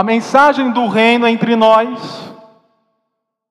[0.00, 2.32] A mensagem do reino entre nós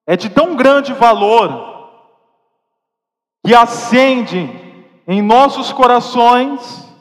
[0.08, 1.92] é de tão grande valor
[3.46, 4.50] que acende
[5.08, 6.92] em nossos corações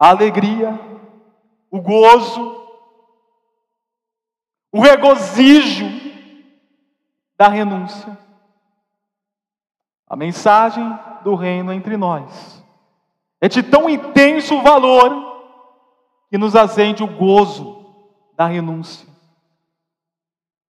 [0.00, 0.80] a alegria,
[1.70, 2.66] o gozo,
[4.72, 5.84] o regozijo
[7.36, 8.18] da renúncia.
[10.08, 10.90] A mensagem
[11.22, 12.64] do reino entre nós
[13.42, 15.10] é de tão intenso valor
[16.30, 17.75] que nos acende o gozo
[18.36, 19.08] da renúncia.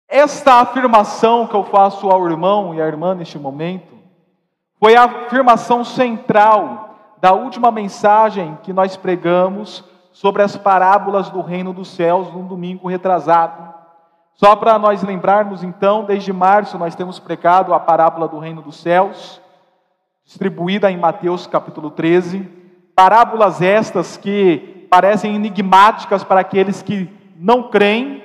[0.08, 3.96] Esta afirmação que eu faço ao irmão e à irmã neste momento
[4.80, 11.74] foi a afirmação central da última mensagem que nós pregamos sobre as parábolas do reino
[11.74, 13.74] dos céus no domingo retrasado.
[14.36, 18.78] Só para nós lembrarmos, então, desde março nós temos pregado a parábola do reino dos
[18.78, 19.42] céus,
[20.24, 22.42] distribuída em Mateus capítulo 13.
[22.96, 28.24] Parábolas estas que parecem enigmáticas para aqueles que não creem,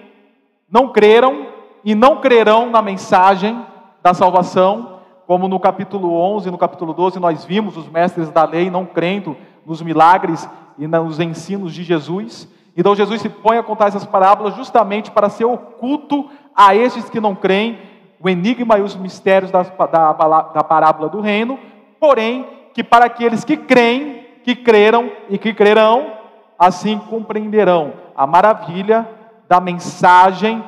[0.70, 1.46] não creram
[1.84, 3.60] e não crerão na mensagem
[4.02, 8.70] da salvação, como no capítulo 11, no capítulo 12, nós vimos os mestres da lei
[8.70, 10.48] não crendo nos milagres
[10.78, 12.48] e nos ensinos de Jesus.
[12.76, 17.20] Então Jesus se põe a contar essas parábolas justamente para ser oculto a estes que
[17.20, 17.78] não creem
[18.20, 21.58] o enigma e os mistérios da, da, da parábola do reino,
[21.98, 26.12] porém que para aqueles que creem, que creram e que crerão,
[26.60, 29.08] assim compreenderão a maravilha
[29.48, 30.62] da mensagem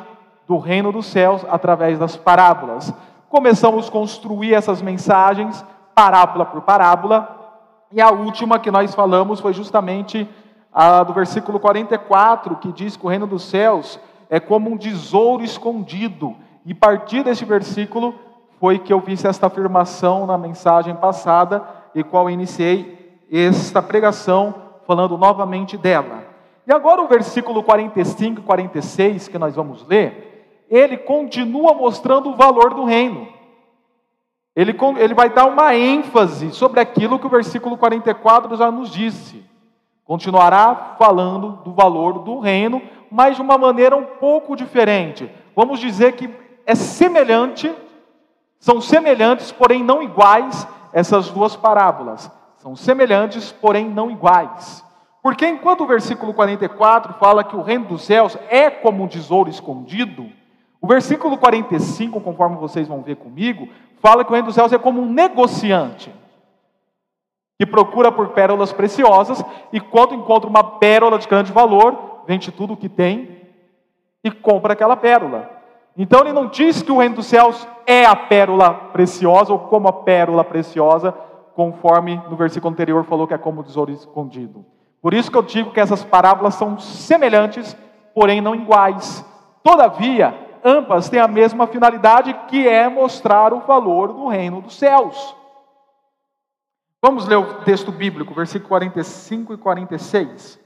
[0.48, 2.95] do reino dos céus através das parábolas.
[3.29, 5.63] Começamos a construir essas mensagens,
[5.95, 7.39] parábola por parábola,
[7.93, 10.27] e a última que nós falamos foi justamente
[10.73, 15.45] a do versículo 44, que diz que o reino dos céus é como um tesouro
[15.45, 16.35] escondido.
[16.65, 18.15] E a partir desse versículo
[18.59, 21.63] foi que eu fiz esta afirmação na mensagem passada
[21.95, 24.55] e qual iniciei esta pregação
[24.86, 26.25] falando novamente dela.
[26.66, 32.36] E agora o versículo 45 e 46 que nós vamos ler, ele continua mostrando o
[32.36, 33.28] valor do reino.
[34.55, 39.42] Ele, ele vai dar uma ênfase sobre aquilo que o versículo 44 já nos disse.
[40.05, 45.30] Continuará falando do valor do reino, mas de uma maneira um pouco diferente.
[45.57, 46.28] Vamos dizer que
[46.67, 47.73] é semelhante,
[48.58, 52.30] são semelhantes, porém não iguais, essas duas parábolas.
[52.62, 54.84] São semelhantes, porém não iguais.
[55.20, 59.50] Porque enquanto o versículo 44 fala que o reino dos céus é como um tesouro
[59.50, 60.28] escondido,
[60.80, 63.68] o versículo 45, conforme vocês vão ver comigo,
[64.01, 66.14] fala que o reino dos céus é como um negociante
[67.58, 72.74] que procura por pérolas preciosas e quando encontra uma pérola de grande valor, vende tudo
[72.74, 73.40] o que tem
[74.22, 75.51] e compra aquela pérola.
[75.96, 79.89] Então ele não diz que o reino dos céus é a pérola preciosa ou como
[79.89, 81.12] a pérola preciosa,
[81.55, 84.64] conforme no versículo anterior falou que é como tesouro escondido.
[85.01, 87.77] Por isso que eu digo que essas parábolas são semelhantes,
[88.14, 89.24] porém não iguais.
[89.63, 95.36] Todavia, ambas têm a mesma finalidade, que é mostrar o valor do reino dos céus.
[97.02, 100.61] Vamos ler o texto bíblico, versículo 45 e 46.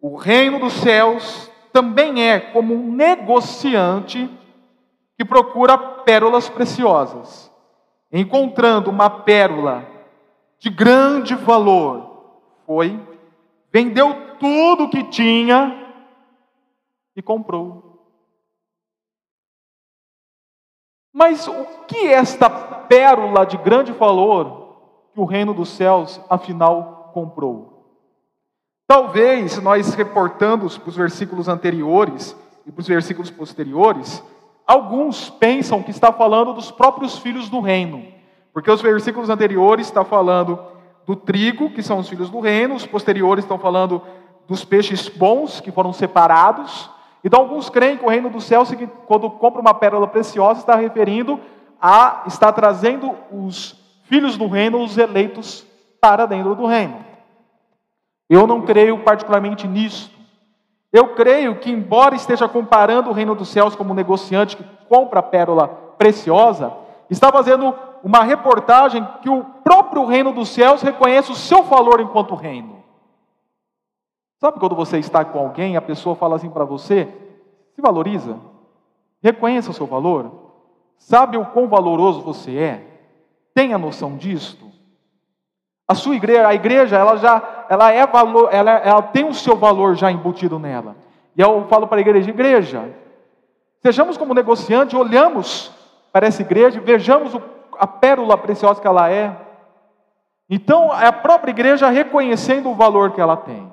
[0.00, 4.28] O reino dos céus também é como um negociante
[5.16, 7.50] que procura pérolas preciosas.
[8.12, 9.86] Encontrando uma pérola
[10.62, 12.96] de grande valor, foi,
[13.72, 15.92] vendeu tudo o que tinha
[17.16, 18.00] e comprou.
[21.12, 24.76] Mas o que é esta pérola de grande valor
[25.12, 27.98] que o reino dos céus, afinal, comprou.
[28.86, 34.22] Talvez, nós reportando para os versículos anteriores e para os versículos posteriores,
[34.64, 38.21] alguns pensam que está falando dos próprios filhos do reino,
[38.52, 40.58] porque os versículos anteriores estão falando
[41.06, 44.02] do trigo, que são os filhos do reino, os posteriores estão falando
[44.46, 46.90] dos peixes bons, que foram separados.
[47.24, 48.72] Então, alguns creem que o reino dos céus,
[49.06, 51.40] quando compra uma pérola preciosa, está referindo
[51.80, 55.66] a, está trazendo os filhos do reino, os eleitos
[56.00, 57.04] para dentro do reino.
[58.28, 60.10] Eu não creio particularmente nisso.
[60.92, 65.20] Eu creio que, embora esteja comparando o reino dos céus como um negociante que compra
[65.20, 66.72] a pérola preciosa,
[67.08, 72.34] está fazendo uma reportagem que o próprio reino dos céus reconhece o seu valor enquanto
[72.34, 72.82] reino.
[74.40, 77.08] Sabe quando você está com alguém, a pessoa fala assim para você:
[77.74, 78.38] se valoriza,
[79.22, 80.32] reconheça o seu valor,
[80.98, 82.92] sabe o quão valoroso você é,
[83.54, 84.66] Tenha noção disto.
[85.86, 89.56] A sua igreja, a igreja, ela já, ela é valor, ela, ela tem o seu
[89.56, 90.96] valor já embutido nela.
[91.36, 92.94] E eu falo para a igreja, igreja,
[93.82, 95.70] sejamos como negociante, olhamos
[96.12, 97.34] para essa igreja, vejamos
[97.78, 99.36] a pérola preciosa que ela é.
[100.48, 103.72] Então, é a própria igreja reconhecendo o valor que ela tem.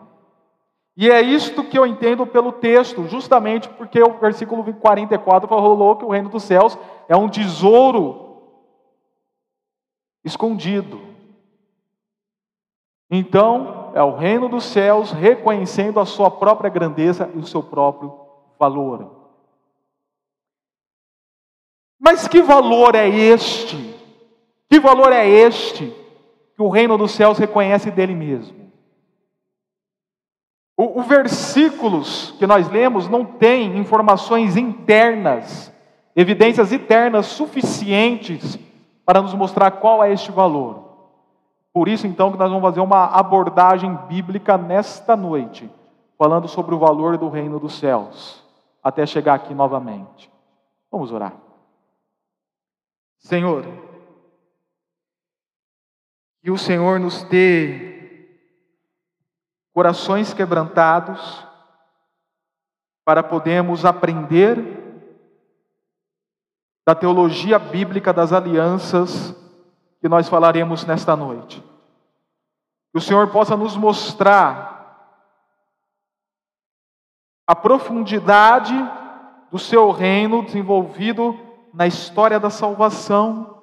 [0.96, 6.06] E é isto que eu entendo pelo texto, justamente porque o versículo 44 falou que
[6.06, 8.44] o reino dos céus é um tesouro
[10.24, 11.00] escondido.
[13.10, 18.14] Então, é o reino dos céus reconhecendo a sua própria grandeza e o seu próprio
[18.60, 19.19] valor.
[22.00, 23.96] Mas que valor é este?
[24.70, 25.94] Que valor é este
[26.56, 28.58] que o reino dos céus reconhece dele mesmo?
[30.78, 35.74] O, o versículos que nós lemos não tem informações internas,
[36.16, 38.58] evidências internas suficientes
[39.06, 40.88] para nos mostrar qual é este valor.
[41.74, 45.70] Por isso, então, que nós vamos fazer uma abordagem bíblica nesta noite,
[46.18, 48.44] falando sobre o valor do reino dos céus,
[48.82, 50.32] até chegar aqui novamente.
[50.90, 51.49] Vamos orar.
[53.20, 53.66] Senhor,
[56.42, 57.90] que o Senhor nos dê
[59.74, 61.46] corações quebrantados
[63.06, 64.78] para podermos aprender
[66.86, 69.36] da teologia bíblica das alianças
[70.02, 71.62] que nós falaremos nesta noite.
[72.92, 74.70] Que o Senhor possa nos mostrar
[77.46, 78.74] a profundidade
[79.52, 81.49] do seu reino desenvolvido
[81.80, 83.58] na história da salvação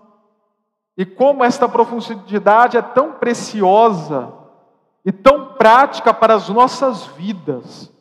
[0.96, 4.32] e como esta profundidade é tão preciosa
[5.04, 7.92] e tão prática para as nossas vidas,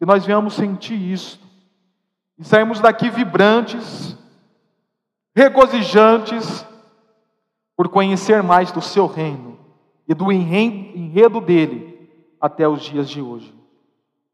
[0.00, 1.46] que nós venhamos sentir isto
[2.36, 4.18] e saímos daqui vibrantes,
[5.32, 6.66] regozijantes,
[7.76, 9.60] por conhecer mais do seu reino
[10.08, 12.10] e do enredo dele
[12.40, 13.54] até os dias de hoje.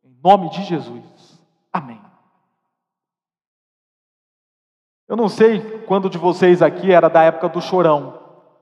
[0.02, 1.38] Em nome de Jesus.
[1.70, 2.07] Amém.
[5.08, 8.18] Eu não sei quando de vocês aqui era da época do chorão.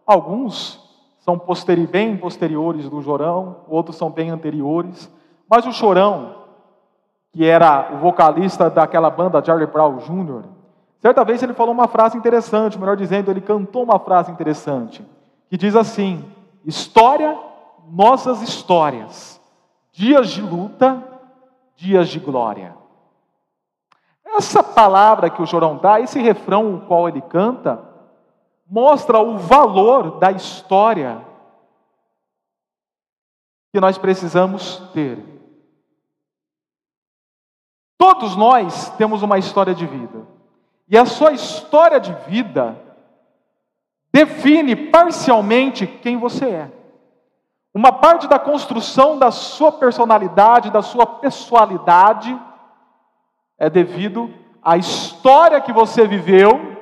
[0.06, 0.80] Alguns
[1.18, 5.12] são posteri bem posteriores do chorão, outros são bem anteriores.
[5.50, 6.44] Mas o chorão,
[7.32, 10.44] que era o vocalista daquela banda Charlie Brown Jr.,
[11.00, 15.04] certa vez ele falou uma frase interessante, melhor dizendo, ele cantou uma frase interessante,
[15.50, 16.24] que diz assim:
[16.64, 17.36] História,
[17.90, 19.40] nossas histórias,
[19.90, 21.02] dias de luta,
[21.74, 22.85] dias de glória.
[24.36, 27.82] Essa palavra que o Chorão dá, esse refrão o qual ele canta,
[28.68, 31.24] mostra o valor da história
[33.72, 35.24] que nós precisamos ter.
[37.98, 40.26] Todos nós temos uma história de vida.
[40.88, 42.80] E a sua história de vida
[44.12, 46.72] define parcialmente quem você é.
[47.74, 52.38] Uma parte da construção da sua personalidade, da sua pessoalidade,
[53.58, 54.30] é devido
[54.62, 56.76] à história que você viveu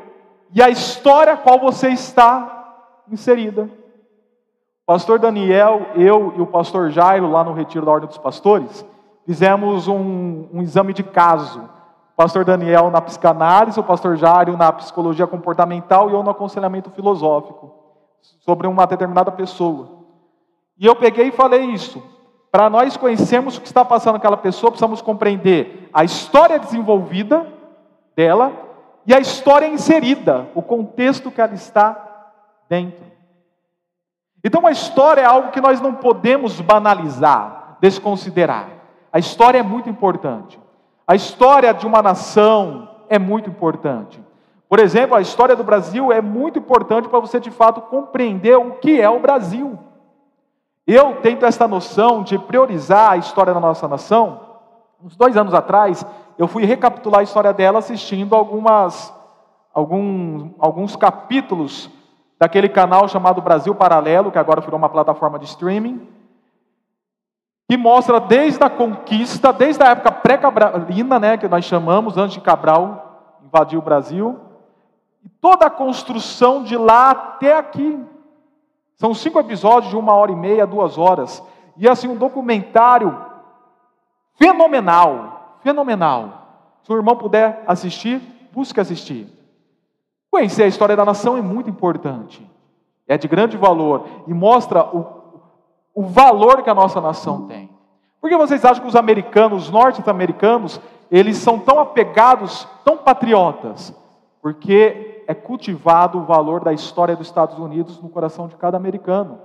[0.52, 2.74] e à história a qual você está
[3.10, 3.68] inserida.
[4.86, 8.84] Pastor Daniel, eu e o pastor Jairo, lá no Retiro da Ordem dos Pastores,
[9.24, 11.68] fizemos um, um exame de caso.
[12.16, 17.72] Pastor Daniel na psicanálise, o pastor Jairo na psicologia comportamental e eu no aconselhamento filosófico,
[18.40, 20.04] sobre uma determinada pessoa.
[20.78, 22.02] E eu peguei e falei isso.
[22.54, 27.44] Para nós conhecermos o que está passando naquela pessoa, precisamos compreender a história desenvolvida
[28.14, 28.52] dela
[29.04, 32.30] e a história inserida, o contexto que ela está
[32.70, 33.04] dentro.
[34.44, 38.68] Então a história é algo que nós não podemos banalizar, desconsiderar.
[39.12, 40.56] A história é muito importante.
[41.08, 44.22] A história de uma nação é muito importante.
[44.68, 48.74] Por exemplo, a história do Brasil é muito importante para você de fato compreender o
[48.74, 49.76] que é o Brasil.
[50.86, 54.40] Eu tento esta noção de priorizar a história da nossa nação.
[55.02, 56.04] Uns dois anos atrás,
[56.38, 59.12] eu fui recapitular a história dela assistindo algumas,
[59.72, 61.90] alguns, capítulos
[62.38, 66.06] daquele canal chamado Brasil Paralelo, que agora virou uma plataforma de streaming,
[67.68, 72.40] que mostra desde a conquista, desde a época pré-cabralina, né, que nós chamamos, antes de
[72.40, 74.38] Cabral invadir o Brasil,
[75.40, 78.04] toda a construção de lá até aqui.
[78.96, 81.42] São cinco episódios de uma hora e meia, duas horas.
[81.76, 83.16] E assim, um documentário
[84.36, 85.58] fenomenal.
[85.62, 86.78] Fenomenal.
[86.82, 88.20] Se o irmão puder assistir,
[88.52, 89.26] busque assistir.
[90.30, 92.48] Conhecer a história da nação é muito importante.
[93.06, 94.06] É de grande valor.
[94.26, 95.06] E mostra o,
[95.94, 97.70] o valor que a nossa nação tem.
[98.20, 103.94] Por que vocês acham que os americanos, os norte-americanos, eles são tão apegados, tão patriotas?
[104.40, 109.40] Porque é cultivado o valor da história dos Estados Unidos no coração de cada americano.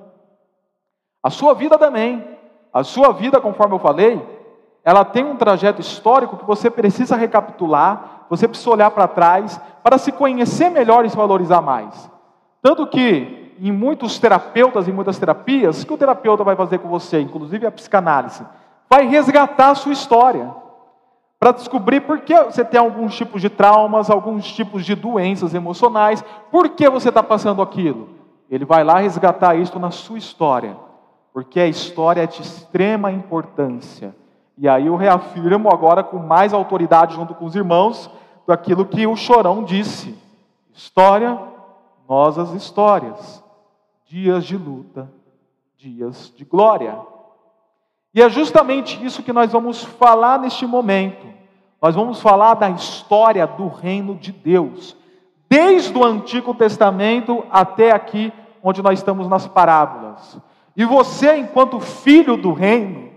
[1.23, 2.37] A sua vida também.
[2.71, 4.21] A sua vida, conforme eu falei,
[4.83, 9.97] ela tem um trajeto histórico que você precisa recapitular, você precisa olhar para trás para
[9.97, 12.09] se conhecer melhor e se valorizar mais.
[12.61, 16.87] Tanto que em muitos terapeutas e muitas terapias, o que o terapeuta vai fazer com
[16.87, 18.45] você, inclusive a psicanálise?
[18.89, 20.51] vai resgatar a sua história
[21.39, 26.23] para descobrir por que você tem alguns tipos de traumas, alguns tipos de doenças emocionais,
[26.51, 28.09] por que você está passando aquilo.
[28.49, 30.75] Ele vai lá resgatar isso na sua história,
[31.31, 34.13] porque a história é de extrema importância.
[34.57, 38.11] E aí eu reafirmo agora com mais autoridade junto com os irmãos
[38.45, 40.17] daquilo que o chorão disse:
[40.73, 41.39] história,
[42.07, 43.41] nós as histórias,
[44.05, 45.09] dias de luta,
[45.77, 46.99] dias de glória.
[48.13, 51.27] E é justamente isso que nós vamos falar neste momento.
[51.81, 54.97] Nós vamos falar da história do reino de Deus,
[55.49, 60.37] desde o Antigo Testamento até aqui, onde nós estamos nas parábolas.
[60.75, 63.09] E você, enquanto filho do reino,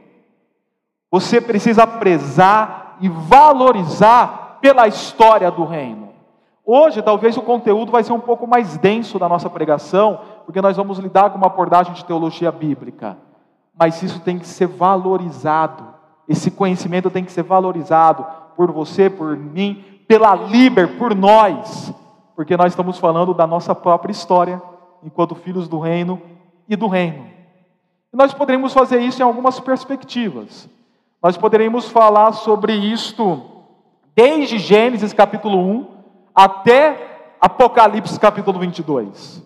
[1.10, 6.10] você precisa prezar e valorizar pela história do reino.
[6.64, 10.76] Hoje, talvez o conteúdo vai ser um pouco mais denso da nossa pregação, porque nós
[10.76, 13.18] vamos lidar com uma abordagem de teologia bíblica
[13.78, 15.84] mas isso tem que ser valorizado.
[16.28, 18.24] Esse conhecimento tem que ser valorizado
[18.56, 21.92] por você, por mim, pela Liber, por nós,
[22.36, 24.60] porque nós estamos falando da nossa própria história,
[25.02, 26.20] enquanto filhos do reino
[26.68, 27.26] e do reino.
[28.12, 30.68] Nós poderíamos fazer isso em algumas perspectivas.
[31.22, 33.42] Nós poderíamos falar sobre isto
[34.14, 35.88] desde Gênesis capítulo 1
[36.34, 39.42] até Apocalipse capítulo 22.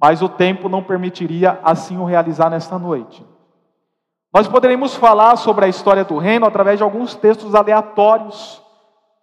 [0.00, 3.24] Mas o tempo não permitiria assim o realizar nesta noite.
[4.38, 8.62] Nós poderíamos falar sobre a história do reino através de alguns textos aleatórios.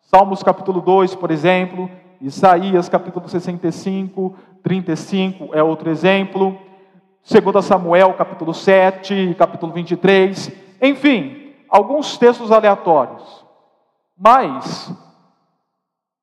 [0.01, 6.59] Salmos capítulo 2, por exemplo, Isaías capítulo 65, 35 é outro exemplo.
[7.23, 10.51] 2 Samuel capítulo 7, capítulo 23.
[10.81, 13.45] Enfim, alguns textos aleatórios.
[14.19, 14.93] Mas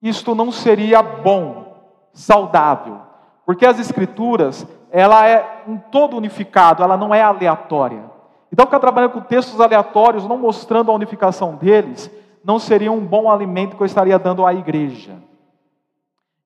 [0.03, 1.83] isto não seria bom,
[2.13, 3.01] saudável,
[3.47, 8.12] porque as escrituras, ela é um todo unificado, ela não é aleatória.
[8.53, 12.11] Então, ficar trabalhando com textos aleatórios, não mostrando a unificação deles,
[12.45, 15.17] não seria um bom alimento que eu estaria dando à igreja.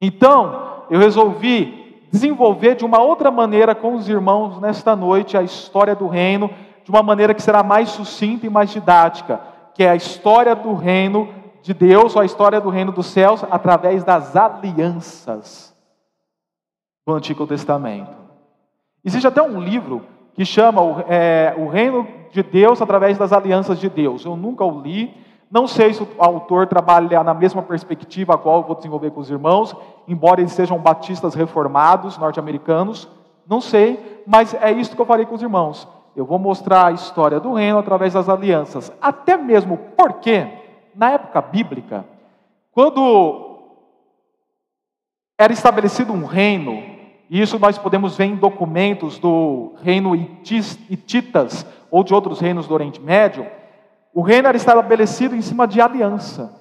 [0.01, 5.97] Então, eu resolvi desenvolver de uma outra maneira com os irmãos nesta noite a história
[5.97, 6.49] do reino,
[6.85, 9.41] de uma maneira que será mais sucinta e mais didática,
[9.75, 11.29] que é a história do reino
[11.61, 15.75] de Deus, ou a história do reino dos céus, através das alianças
[17.05, 18.15] do Antigo Testamento.
[19.05, 20.03] Existe até um livro
[20.37, 24.23] que chama o, é, o Reino de Deus através das alianças de Deus.
[24.23, 25.17] Eu nunca o li,
[25.51, 29.21] não sei se o autor trabalha na mesma perspectiva a qual eu vou desenvolver com
[29.21, 29.75] os irmãos,
[30.07, 33.09] embora eles sejam batistas reformados norte-americanos,
[33.49, 35.89] não sei, mas é isso que eu farei com os irmãos.
[36.15, 40.47] Eu vou mostrar a história do reino através das alianças, até mesmo porque,
[40.95, 42.05] na época bíblica,
[42.73, 43.57] quando
[45.39, 46.96] era estabelecido um reino,
[47.29, 52.75] e isso nós podemos ver em documentos do reino Hititas ou de outros reinos do
[52.75, 53.47] Oriente Médio.
[54.15, 56.55] O reino era estabelecido em cima de aliança.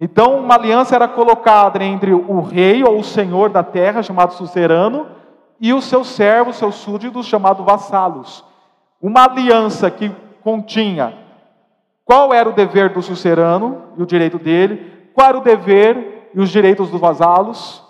[0.00, 5.06] Então, uma aliança era colocada entre o rei ou o senhor da terra, chamado suzerano,
[5.60, 8.44] e os seus servos, seus súditos, chamados vassalos.
[9.00, 10.10] Uma aliança que
[10.42, 11.14] continha
[12.04, 16.40] qual era o dever do suzerano e o direito dele, qual era o dever e
[16.40, 17.82] os direitos dos vasalos,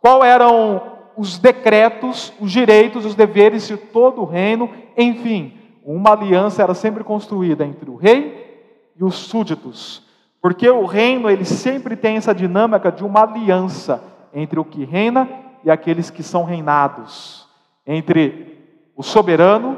[0.00, 5.52] qual eram os decretos, os direitos, os deveres de todo o reino, enfim,
[5.84, 10.06] uma aliança era sempre construída entre o rei e os súditos,
[10.40, 14.00] porque o reino ele sempre tem essa dinâmica de uma aliança
[14.32, 15.28] entre o que reina
[15.64, 17.48] e aqueles que são reinados,
[17.84, 18.56] entre
[18.94, 19.76] o soberano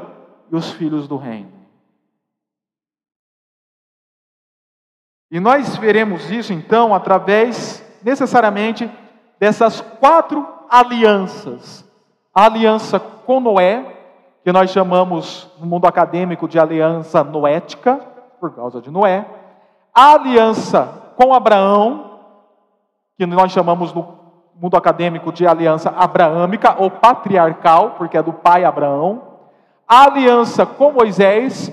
[0.51, 1.51] e os filhos do reino.
[5.31, 8.87] E nós veremos isso então através necessariamente
[9.39, 11.85] dessas quatro alianças.
[12.33, 13.85] A aliança com Noé,
[14.41, 17.99] que nós chamamos no mundo acadêmico de aliança noética,
[18.39, 19.25] por causa de Noé.
[19.93, 20.87] A aliança
[21.17, 22.19] com Abraão,
[23.17, 24.17] que nós chamamos no
[24.55, 29.21] mundo acadêmico de aliança abraâmica ou patriarcal, porque é do pai Abraão.
[29.85, 31.69] A aliança com Moisés,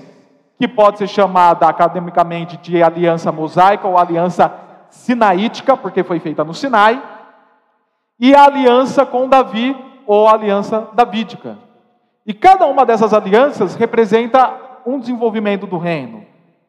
[0.57, 4.53] que pode ser chamada academicamente de aliança mosaica ou aliança
[4.89, 7.01] sinaítica, porque foi feita no Sinai
[8.19, 11.57] e a aliança com Davi, ou a aliança davídica.
[12.25, 16.25] E cada uma dessas alianças representa um desenvolvimento do reino,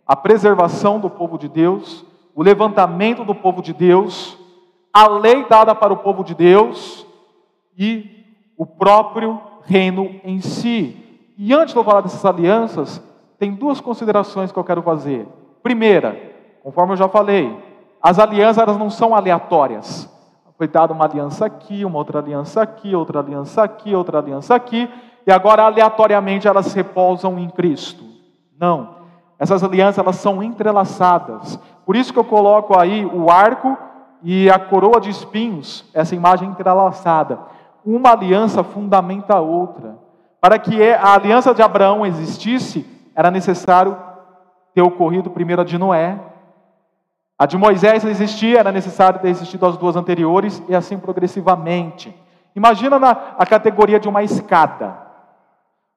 [0.07, 2.05] a preservação do povo de Deus,
[2.35, 4.39] o levantamento do povo de Deus,
[4.93, 7.07] a lei dada para o povo de Deus
[7.77, 8.25] e
[8.57, 10.97] o próprio reino em si.
[11.39, 13.03] E antes de eu falar dessas alianças,
[13.39, 15.27] tem duas considerações que eu quero fazer.
[15.63, 16.21] Primeira,
[16.63, 17.57] conforme eu já falei,
[18.03, 20.09] as alianças elas não são aleatórias.
[20.61, 24.91] Foi dada uma aliança aqui, uma outra aliança aqui, outra aliança aqui, outra aliança aqui,
[25.27, 28.05] e agora aleatoriamente elas repousam em Cristo.
[28.59, 28.97] Não.
[29.39, 31.59] essas alianças elas são entrelaçadas.
[31.87, 33.75] Por isso que eu coloco aí o arco
[34.23, 37.39] e a coroa de espinhos, essa imagem entrelaçada.
[37.83, 39.97] Uma aliança fundamenta a outra.
[40.43, 42.85] Para que a aliança de Abraão existisse,
[43.17, 43.97] era necessário
[44.75, 46.21] ter ocorrido primeiro a de Noé.
[47.41, 52.15] A de Moisés existia, era necessário ter existido as duas anteriores, e assim progressivamente.
[52.55, 55.11] Imagina na, a categoria de uma escada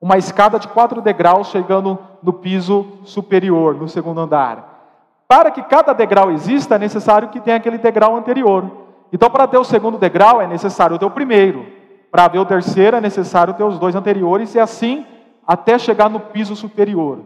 [0.04, 4.92] uma escada de quatro degraus chegando no piso superior, no segundo andar.
[5.30, 8.70] Para que cada degrau exista, é necessário que tenha aquele degrau anterior.
[9.14, 11.66] Então, para ter o segundo degrau, é necessário ter o primeiro.
[12.12, 15.06] Para ver o terceiro, é necessário ter os dois anteriores, e assim
[15.48, 17.20] até chegar no piso superior.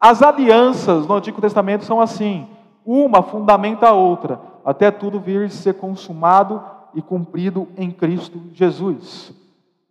[0.00, 2.48] As alianças no Antigo Testamento são assim:
[2.84, 6.62] uma fundamenta a outra, até tudo vir ser consumado
[6.94, 9.32] e cumprido em Cristo Jesus.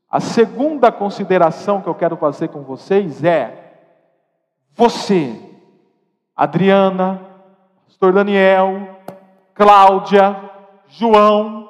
[0.09, 3.77] A segunda consideração que eu quero fazer com vocês é:
[4.73, 5.39] você,
[6.35, 7.21] Adriana,
[7.87, 8.97] Pastor Daniel,
[9.53, 10.35] Cláudia,
[10.87, 11.69] João,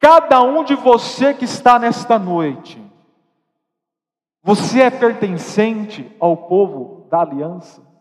[0.00, 2.82] cada um de você que está nesta noite,
[4.42, 7.91] você é pertencente ao povo da aliança.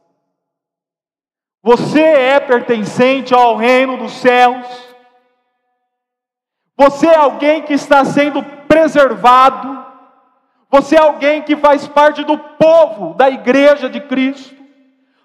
[1.64, 4.66] Você é pertencente ao reino dos céus.
[6.76, 9.86] Você é alguém que está sendo preservado.
[10.70, 14.56] Você é alguém que faz parte do povo da igreja de Cristo.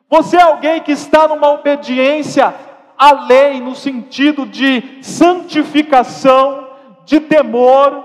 [0.09, 2.55] Você é alguém que está numa obediência
[2.99, 6.69] à lei, no sentido de santificação,
[7.05, 8.05] de temor,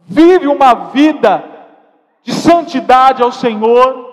[0.00, 1.44] vive uma vida
[2.22, 4.10] de santidade ao Senhor.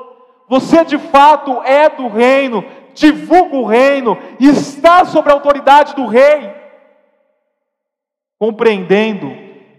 [0.47, 2.65] Você de fato é do reino,
[2.99, 6.53] divulga o reino, está sob a autoridade do rei
[8.37, 9.31] compreendendo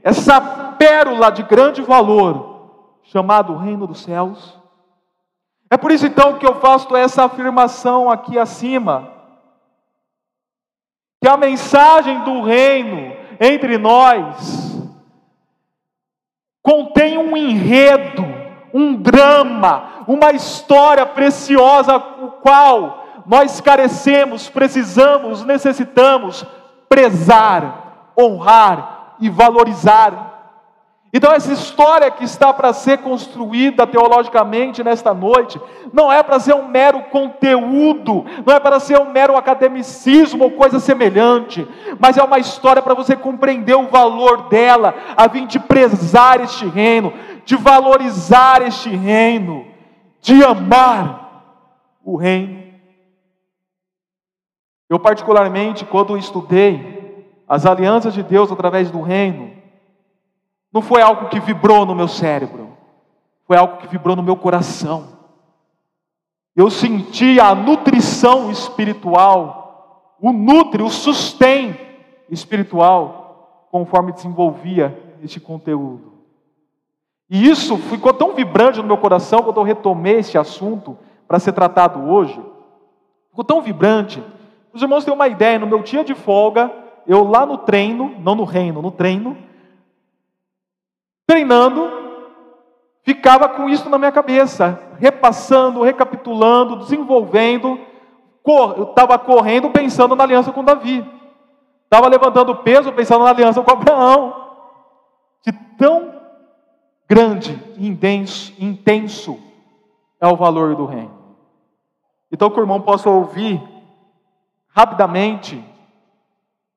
[0.03, 0.41] essa
[0.79, 4.59] pérola de grande valor chamado Reino dos Céus.
[5.71, 9.13] É por isso então que eu faço essa afirmação aqui acima,
[11.23, 14.89] que a mensagem do reino entre nós
[16.63, 18.25] contém um enredo,
[18.73, 23.00] um drama, uma história preciosa, o qual
[23.31, 26.45] nós carecemos, precisamos, necessitamos
[26.89, 30.27] prezar honrar e valorizar.
[31.13, 35.61] Então, essa história que está para ser construída teologicamente nesta noite,
[35.93, 40.51] não é para ser um mero conteúdo, não é para ser um mero academicismo ou
[40.51, 41.67] coisa semelhante,
[42.01, 46.67] mas é uma história para você compreender o valor dela, a fim de prezar este
[46.67, 47.13] reino,
[47.45, 49.67] de valorizar este reino,
[50.21, 51.45] de amar
[52.05, 52.70] o reino.
[54.91, 59.53] Eu, particularmente, quando estudei as alianças de Deus através do reino,
[60.73, 62.77] não foi algo que vibrou no meu cérebro,
[63.47, 65.21] foi algo que vibrou no meu coração.
[66.57, 71.79] Eu senti a nutrição espiritual, o nutre, o sustém
[72.29, 76.15] espiritual, conforme desenvolvia este conteúdo.
[77.31, 80.99] E isso ficou tão vibrante no meu coração quando eu retomei esse assunto
[81.29, 82.45] para ser tratado hoje.
[83.29, 84.21] Ficou tão vibrante.
[84.73, 86.73] Os irmãos têm uma ideia, no meu dia de folga,
[87.07, 89.37] eu lá no treino, não no reino, no treino,
[91.27, 91.91] treinando,
[93.03, 97.79] ficava com isso na minha cabeça, repassando, recapitulando, desenvolvendo.
[98.77, 101.05] Eu estava correndo pensando na aliança com Davi,
[101.85, 104.51] estava levantando peso pensando na aliança com Abraão.
[105.45, 106.15] De tão
[107.09, 109.39] grande e intenso, intenso
[110.21, 111.13] é o valor do reino.
[112.31, 113.61] Então, que o irmão possa ouvir
[114.81, 115.63] rapidamente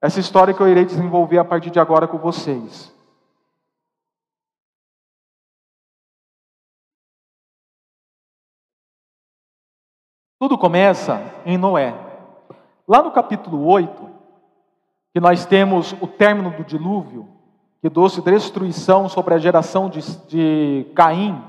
[0.02, 2.94] essa história que eu irei desenvolver a partir de agora com vocês.
[10.38, 11.96] Tudo começa em Noé.
[12.86, 14.10] Lá no capítulo 8,
[15.14, 17.30] que nós temos o término do dilúvio,
[17.82, 21.42] que trouxe destruição sobre a geração de, de Caim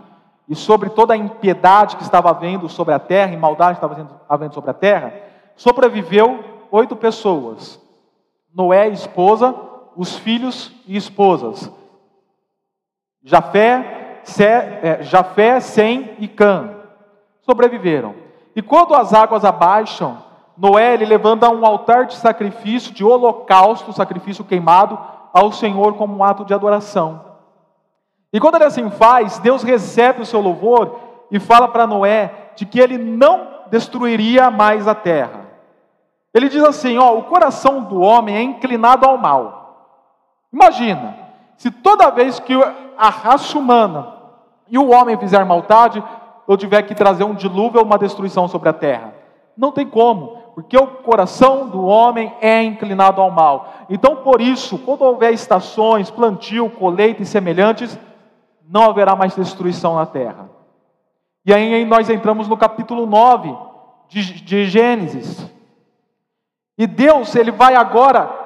[0.49, 4.21] e sobre toda a impiedade que estava havendo sobre a terra, e maldade que estava
[4.29, 7.81] havendo sobre a terra, sobreviveu oito pessoas.
[8.55, 9.55] Noé, esposa,
[9.97, 11.71] os filhos e esposas.
[13.23, 16.75] Jafé, Se, é, Jafé Sem e Cã
[17.43, 18.15] sobreviveram.
[18.57, 20.23] E quando as águas abaixam,
[20.57, 24.99] Noé ele levanta um altar de sacrifício, de holocausto, sacrifício queimado,
[25.33, 27.25] ao Senhor como um ato de adoração.
[28.33, 32.65] E quando ele assim faz, Deus recebe o seu louvor e fala para Noé de
[32.65, 35.44] que ele não destruiria mais a terra.
[36.35, 39.65] Ele diz assim: ó, o coração do homem é inclinado ao mal.
[40.53, 41.17] Imagina,
[41.57, 42.55] se toda vez que
[42.99, 44.13] a raça humana
[44.69, 46.03] e o homem fizer maldade,
[46.47, 49.15] eu tiver que trazer um dilúvio ou uma destruição sobre a terra.
[49.57, 53.69] Não tem como, porque o coração do homem é inclinado ao mal.
[53.89, 57.99] Então, por isso, quando houver estações, plantio, colheita e semelhantes,
[58.69, 60.51] não haverá mais destruição na terra.
[61.47, 63.55] E aí nós entramos no capítulo 9
[64.09, 65.54] de, de Gênesis.
[66.77, 68.43] E Deus, ele vai agora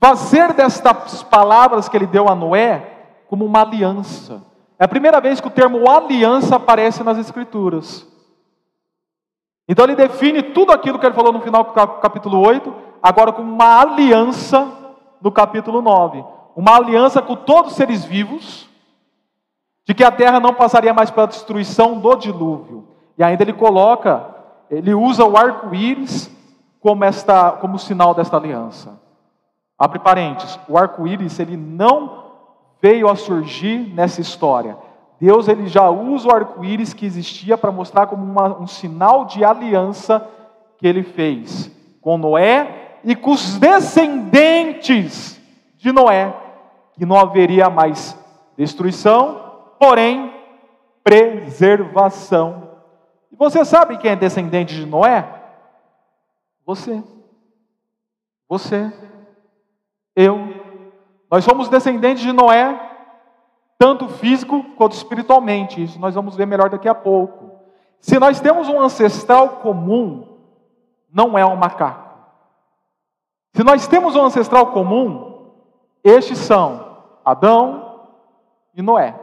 [0.00, 2.88] fazer destas palavras que ele deu a Noé
[3.28, 4.42] como uma aliança.
[4.78, 8.06] É a primeira vez que o termo aliança aparece nas Escrituras.
[9.68, 13.52] Então ele define tudo aquilo que ele falou no final do capítulo 8, agora como
[13.52, 14.68] uma aliança
[15.20, 16.24] no capítulo 9.
[16.54, 18.68] Uma aliança com todos os seres vivos,
[19.86, 22.88] de que a terra não passaria mais pela destruição do dilúvio.
[23.16, 24.26] E ainda ele coloca,
[24.70, 26.30] ele usa o arco-íris
[26.82, 29.00] como, esta, como sinal desta aliança.
[29.78, 32.24] Abre parênteses, o arco-íris ele não
[32.82, 34.76] veio a surgir nessa história.
[35.20, 39.44] Deus ele já usa o arco-íris que existia para mostrar como uma, um sinal de
[39.44, 40.28] aliança
[40.78, 45.40] que ele fez com Noé e com os descendentes
[45.78, 46.34] de Noé,
[46.94, 48.18] que não haveria mais
[48.56, 49.40] destruição,
[49.78, 50.32] porém
[51.04, 52.68] preservação.
[53.30, 55.41] E você sabe quem é descendente de Noé?
[56.64, 57.02] Você.
[58.48, 58.92] Você.
[60.14, 60.38] Eu.
[61.30, 62.78] Nós somos descendentes de Noé,
[63.78, 65.82] tanto físico quanto espiritualmente.
[65.82, 67.52] Isso nós vamos ver melhor daqui a pouco.
[68.00, 70.38] Se nós temos um ancestral comum,
[71.12, 72.12] não é um macaco.
[73.54, 75.52] Se nós temos um ancestral comum,
[76.02, 78.08] estes são Adão
[78.74, 79.18] e Noé.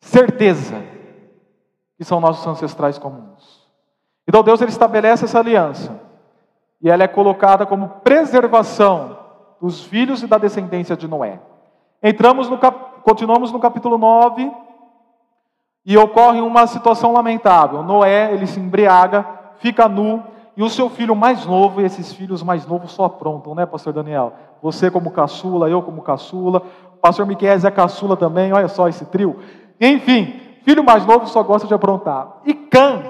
[0.00, 0.82] Certeza
[1.96, 3.65] que são nossos ancestrais comuns.
[4.26, 6.00] Então Deus ele estabelece essa aliança.
[6.82, 9.18] E ela é colocada como preservação
[9.60, 11.40] dos filhos e da descendência de Noé.
[12.02, 13.02] Entramos no cap...
[13.02, 14.52] continuamos no capítulo 9
[15.84, 17.82] e ocorre uma situação lamentável.
[17.82, 19.24] Noé, ele se embriaga,
[19.58, 20.22] fica nu,
[20.56, 23.92] e o seu filho mais novo, e esses filhos mais novos só aprontam, né, pastor
[23.92, 24.32] Daniel?
[24.62, 26.62] Você como caçula, eu como caçula,
[27.00, 29.38] pastor Miquel é caçula também, olha só esse trio.
[29.80, 32.38] Enfim, filho mais novo só gosta de aprontar.
[32.44, 33.02] E Cã,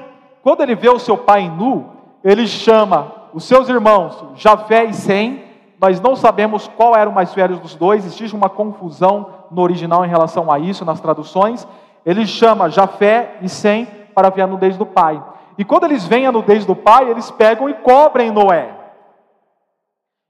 [0.46, 1.86] quando ele vê o seu pai nu,
[2.22, 5.42] ele chama os seus irmãos Jafé e Sem,
[5.80, 10.04] nós não sabemos qual era o mais velho dos dois, existe uma confusão no original
[10.04, 11.66] em relação a isso, nas traduções.
[12.04, 15.20] Ele chama Jafé e Sem para ver a nudez do pai.
[15.58, 18.72] E quando eles veem a nudez do pai, eles pegam e cobrem Noé.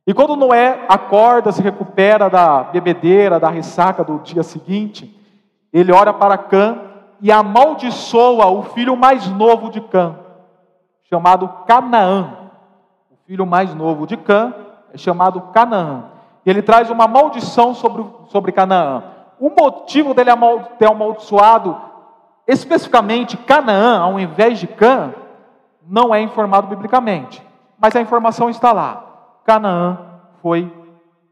[0.07, 5.15] E quando Noé acorda, se recupera da bebedeira, da ressaca do dia seguinte,
[5.71, 6.86] ele olha para Cã
[7.21, 10.17] e amaldiçoa o filho mais novo de Cã,
[11.05, 12.51] chamado Canaã.
[13.11, 14.55] O filho mais novo de Cã
[14.93, 16.05] é chamado Canaã.
[16.45, 19.03] E ele traz uma maldição sobre, sobre Canaã.
[19.39, 20.31] O motivo dele
[20.79, 21.77] ter amaldiçoado
[22.47, 25.13] especificamente Canaã, ao invés de Cã,
[25.87, 27.43] não é informado biblicamente.
[27.79, 29.05] Mas a informação está lá.
[29.45, 29.99] Canaã
[30.41, 30.73] foi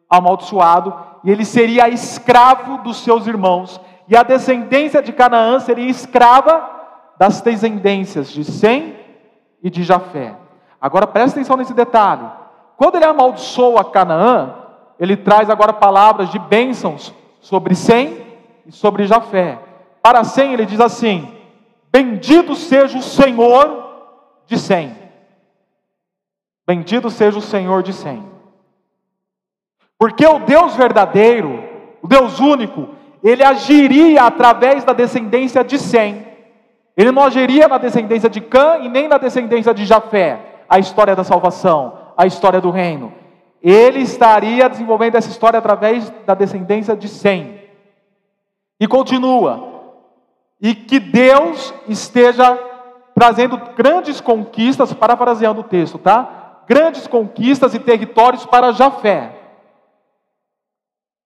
[0.09, 3.81] amaldiçoado e ele seria escravo dos seus irmãos.
[4.07, 6.71] E a descendência de Canaã seria escrava
[7.19, 8.97] das descendências de Sem
[9.63, 10.37] e de Jafé.
[10.81, 12.29] Agora presta atenção nesse detalhe.
[12.77, 14.55] Quando ele amaldiçoa Canaã,
[14.99, 18.27] ele traz agora palavras de bênçãos sobre Sem
[18.67, 19.59] e sobre Jafé.
[20.03, 21.33] Para Sem, ele diz assim:
[21.91, 23.85] Bendito seja o Senhor
[24.47, 24.95] de Sem.
[26.67, 28.23] Bendito seja o Senhor de Sem.
[29.99, 31.63] Porque o Deus verdadeiro,
[32.03, 32.89] o Deus único,
[33.25, 36.25] ele agiria através da descendência de Sem.
[36.97, 41.17] Ele não agiria na descendência de Cã e nem na descendência de Jafé, a história
[41.17, 43.13] da salvação a história do reino.
[43.63, 47.63] Ele estaria desenvolvendo essa história através da descendência de Sem.
[48.79, 49.73] E continua.
[50.61, 52.59] E que Deus esteja
[53.15, 56.63] trazendo grandes conquistas, parafraseando o texto, tá?
[56.67, 59.31] Grandes conquistas e territórios para Jafé.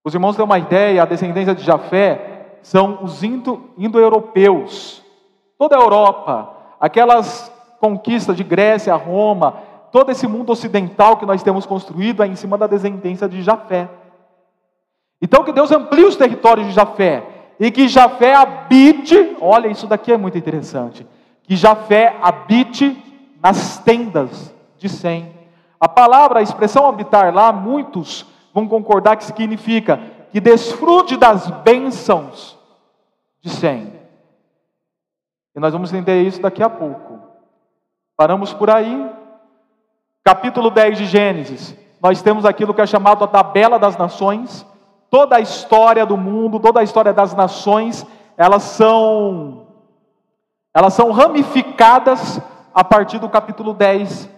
[0.04, 5.02] Os irmãos têm uma ideia, a descendência de Jafé são os indo-europeus.
[5.58, 9.54] Toda a Europa, aquelas conquistas de Grécia, Roma,
[9.90, 13.88] todo esse mundo ocidental que nós temos construído é em cima da descendência de Jafé.
[15.20, 17.24] Então que Deus amplie os territórios de Jafé
[17.58, 21.06] e que Jafé habite, olha, isso daqui é muito interessante,
[21.42, 22.96] que Jafé habite
[23.42, 25.32] nas tendas de Sem.
[25.80, 28.26] A palavra, a expressão habitar lá, muitos
[28.58, 30.00] vão concordar que significa
[30.32, 32.58] que desfrute das bênçãos
[33.40, 33.92] de Sem.
[35.54, 37.18] E nós vamos entender isso daqui a pouco.
[38.16, 39.10] Paramos por aí,
[40.24, 44.66] capítulo 10 de Gênesis, nós temos aquilo que é chamado a tabela das nações.
[45.10, 49.66] Toda a história do mundo, toda a história das nações, elas são
[50.74, 52.40] Elas são ramificadas
[52.74, 54.28] a partir do capítulo 10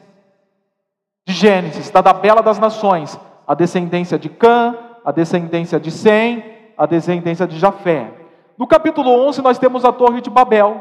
[1.26, 3.18] de Gênesis, da tabela das nações,
[3.50, 6.44] a descendência de Cã, a descendência de Sem,
[6.78, 8.08] a descendência de Jafé.
[8.56, 10.80] No capítulo 11 nós temos a Torre de Babel.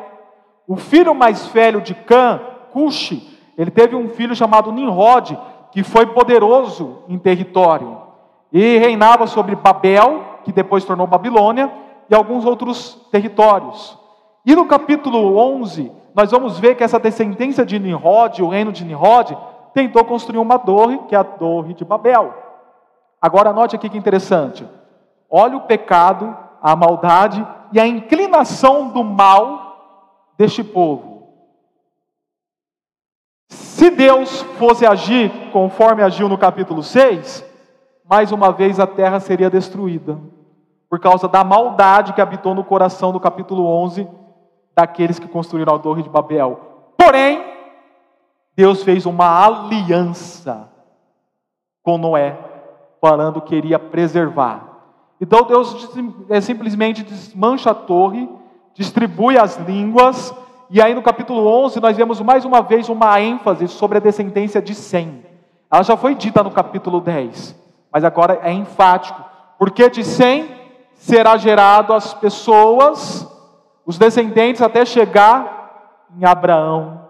[0.68, 2.40] O filho mais velho de Cã,
[2.72, 3.28] Cuxi,
[3.58, 5.36] ele teve um filho chamado Nimrod,
[5.72, 8.02] que foi poderoso em território
[8.54, 11.72] e reinava sobre Babel, que depois tornou Babilônia,
[12.08, 13.98] e alguns outros territórios.
[14.46, 18.86] E no capítulo 11, nós vamos ver que essa descendência de Nimrod, o reino de
[18.86, 19.36] Nimrod,
[19.74, 22.49] tentou construir uma torre, que é a Torre de Babel.
[23.22, 24.68] Agora note aqui que interessante.
[25.30, 31.20] Olha o pecado, a maldade e a inclinação do mal deste povo.
[33.50, 37.46] Se Deus fosse agir conforme agiu no capítulo 6,
[38.10, 40.20] mais uma vez a terra seria destruída,
[40.90, 44.08] por causa da maldade que habitou no coração do capítulo 11
[44.76, 46.60] daqueles que construíram a Torre de Babel.
[46.98, 47.44] Porém,
[48.56, 50.70] Deus fez uma aliança
[51.84, 52.38] com Noé,
[53.02, 54.70] falando que iria preservar.
[55.20, 55.90] Então Deus
[56.30, 58.30] é, simplesmente desmancha a torre,
[58.74, 60.34] distribui as línguas,
[60.70, 64.62] e aí no capítulo 11 nós vemos mais uma vez uma ênfase sobre a descendência
[64.62, 65.26] de Sem.
[65.72, 67.56] Ela já foi dita no capítulo 10,
[67.92, 69.24] mas agora é enfático,
[69.58, 70.50] porque de Sem
[70.94, 73.28] será gerado as pessoas
[73.90, 77.08] os descendentes até chegar em Abraão.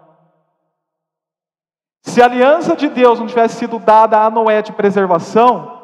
[2.00, 5.79] Se a aliança de Deus não tivesse sido dada a Noé de preservação,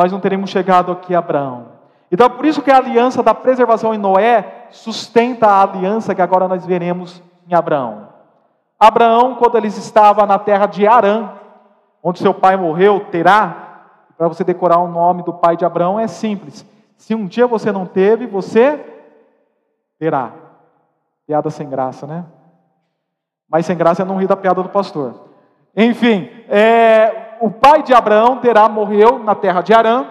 [0.00, 1.72] nós não teríamos chegado aqui a Abraão.
[2.10, 6.22] Então é por isso que a aliança da preservação em Noé sustenta a aliança que
[6.22, 8.08] agora nós veremos em Abraão.
[8.78, 11.32] Abraão, quando eles estavam na terra de Arã,
[12.02, 13.82] onde seu pai morreu, Terá,
[14.16, 16.64] para você decorar o nome do pai de Abraão é simples.
[16.96, 18.82] Se um dia você não teve, você
[19.98, 20.32] terá.
[21.26, 22.24] Piada sem graça, né?
[23.46, 25.28] Mas sem graça é não rir da piada do pastor.
[25.76, 30.06] Enfim, é, o pai de Abraão, Terá, morreu na terra de Arã,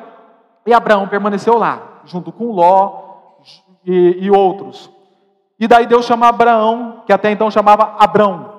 [0.65, 3.01] e Abraão permaneceu lá, junto com Ló
[3.85, 4.91] e, e outros.
[5.59, 8.53] E daí Deus chama Abraão, que até então chamava Abrão.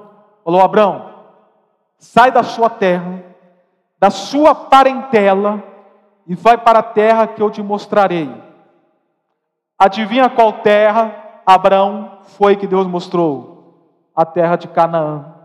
[0.45, 1.11] Falou: Abraão,
[1.99, 3.23] sai da sua terra,
[3.99, 5.63] da sua parentela,
[6.27, 8.31] e vai para a terra que eu te mostrarei.
[9.79, 14.13] Adivinha qual terra Abraão foi que Deus mostrou?
[14.15, 15.40] A terra de Canaã.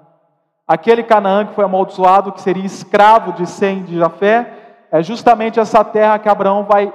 [0.68, 5.84] Aquele Canaã que foi amaldiçoado, que seria escravo de Sem de Jafé, é justamente essa
[5.84, 6.92] terra que Abraão vai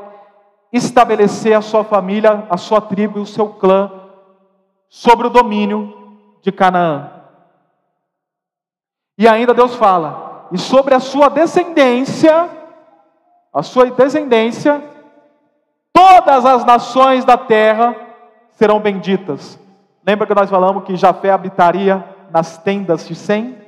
[0.72, 3.90] estabelecer a sua família, a sua tribo e o seu clã
[4.88, 5.94] sobre o domínio
[6.42, 7.10] de Canaã.
[9.16, 12.48] E ainda Deus fala: "E sobre a sua descendência,
[13.52, 14.82] a sua descendência,
[15.92, 17.94] todas as nações da terra
[18.52, 19.58] serão benditas.
[20.06, 23.58] Lembra que nós falamos que Jafé habitaria nas tendas de Sem?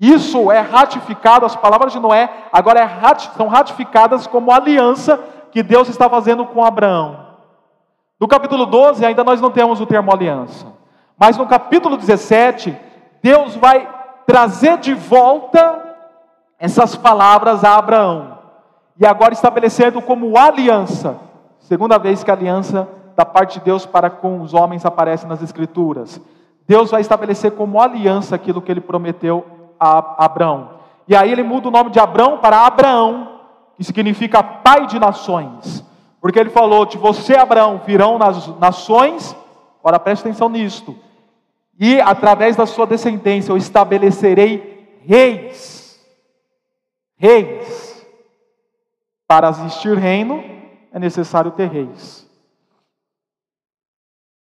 [0.00, 5.18] Isso é ratificado, as palavras de Noé agora é, são ratificadas como aliança
[5.50, 7.26] que Deus está fazendo com Abraão.
[8.20, 10.66] No capítulo 12, ainda nós não temos o termo aliança,
[11.18, 12.76] mas no capítulo 17,
[13.22, 13.88] Deus vai
[14.26, 15.84] trazer de volta
[16.60, 18.38] essas palavras a Abraão,
[19.00, 21.16] e agora estabelecendo como aliança,
[21.60, 25.42] segunda vez que a aliança da parte de Deus para com os homens aparece nas
[25.42, 26.20] Escrituras.
[26.68, 29.44] Deus vai estabelecer como aliança aquilo que ele prometeu
[29.80, 30.78] a Abraão.
[31.08, 33.40] E aí ele muda o nome de Abraão para Abraão,
[33.74, 35.82] que significa pai de nações.
[36.20, 39.34] Porque ele falou: De você, Abraão, virão nas nações.
[39.82, 40.94] Ora, preste atenção nisto.
[41.80, 45.98] E através da sua descendência eu estabelecerei reis.
[47.16, 48.06] Reis.
[49.26, 50.44] Para existir reino
[50.92, 52.27] é necessário ter reis.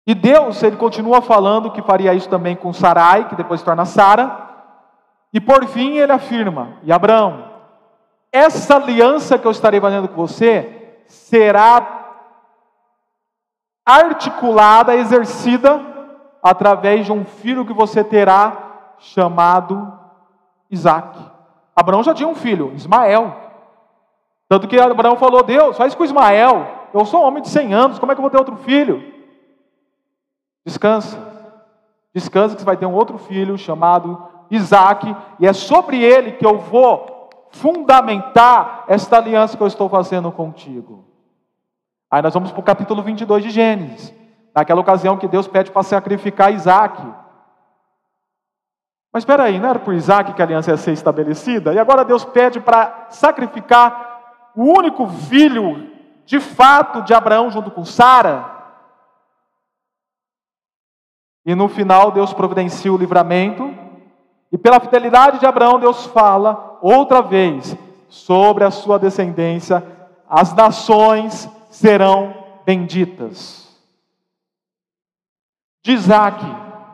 [0.06, 3.86] E Deus, ele continua falando que faria isso também com Sarai, que depois se torna
[3.86, 4.44] Sara.
[5.32, 7.50] E por fim ele afirma: E Abraão,
[8.30, 12.02] essa aliança que eu estarei fazendo com você será
[13.86, 15.80] articulada, exercida
[16.42, 19.92] através de um filho que você terá chamado
[20.70, 21.18] Isaac.
[21.74, 23.34] Abraão já tinha um filho, Ismael.
[24.48, 26.66] Tanto que Abraão falou: Deus, faz com Ismael.
[26.92, 29.13] Eu sou um homem de 100 anos, como é que eu vou ter outro filho?
[30.64, 31.18] Descansa.
[32.14, 36.46] Descansa que você vai ter um outro filho chamado Isaac, e é sobre ele que
[36.46, 41.04] eu vou fundamentar esta aliança que eu estou fazendo contigo.
[42.10, 44.14] Aí nós vamos para o capítulo 22 de Gênesis,
[44.54, 47.02] naquela ocasião que Deus pede para sacrificar Isaac.
[49.12, 51.72] Mas espera aí, não era por Isaac que a aliança ia ser estabelecida?
[51.72, 55.90] E agora Deus pede para sacrificar o único filho,
[56.24, 58.53] de fato, de Abraão junto com Sara?
[61.44, 63.74] E no final, Deus providencia o livramento.
[64.50, 67.76] E pela fidelidade de Abraão, Deus fala outra vez
[68.08, 69.84] sobre a sua descendência:
[70.28, 73.64] as nações serão benditas.
[75.82, 76.42] De Isaac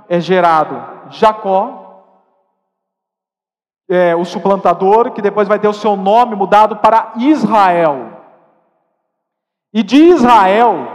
[0.09, 2.05] é gerado Jacó,
[3.89, 8.21] é, o suplantador, que depois vai ter o seu nome mudado para Israel.
[9.73, 10.87] E de Israel,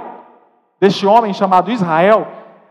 [0.80, 2.28] deste homem chamado Israel,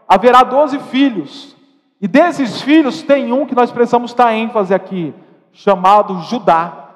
[0.08, 1.54] haverá doze filhos.
[2.00, 5.14] E desses filhos tem um que nós precisamos dar ênfase aqui,
[5.52, 6.90] chamado Judá.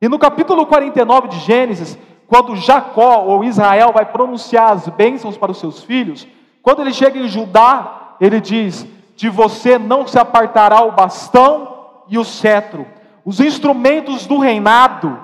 [0.00, 5.52] E no capítulo 49 de Gênesis, quando Jacó ou Israel vai pronunciar as bênçãos para
[5.52, 6.26] os seus filhos,
[6.62, 8.86] quando ele chega em Judá, ele diz:
[9.16, 12.86] De você não se apartará o bastão e o cetro,
[13.24, 15.18] os instrumentos do reinado,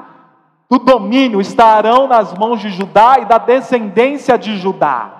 [0.70, 5.19] do domínio estarão nas mãos de Judá e da descendência de Judá.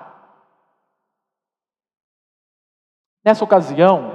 [3.23, 4.11] Nessa ocasião,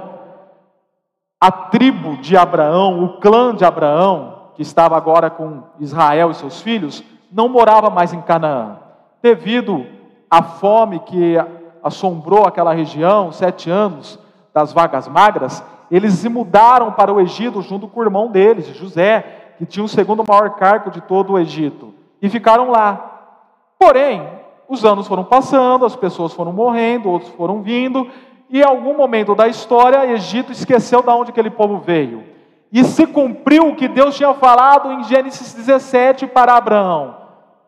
[1.39, 6.61] a tribo de Abraão, o clã de Abraão, que estava agora com Israel e seus
[6.61, 8.79] filhos, não morava mais em Canaã,
[9.21, 9.85] devido
[10.29, 11.35] à fome que
[11.81, 14.19] assombrou aquela região, sete anos
[14.53, 19.53] das vagas magras, eles se mudaram para o Egito junto com o irmão deles, José,
[19.57, 23.37] que tinha o segundo maior cargo de todo o Egito, e ficaram lá.
[23.79, 24.27] Porém,
[24.67, 28.09] os anos foram passando, as pessoas foram morrendo, outros foram vindo,
[28.49, 32.23] e em algum momento da história, Egito esqueceu de onde aquele povo veio.
[32.71, 37.15] E se cumpriu o que Deus tinha falado em Gênesis 17 para Abraão: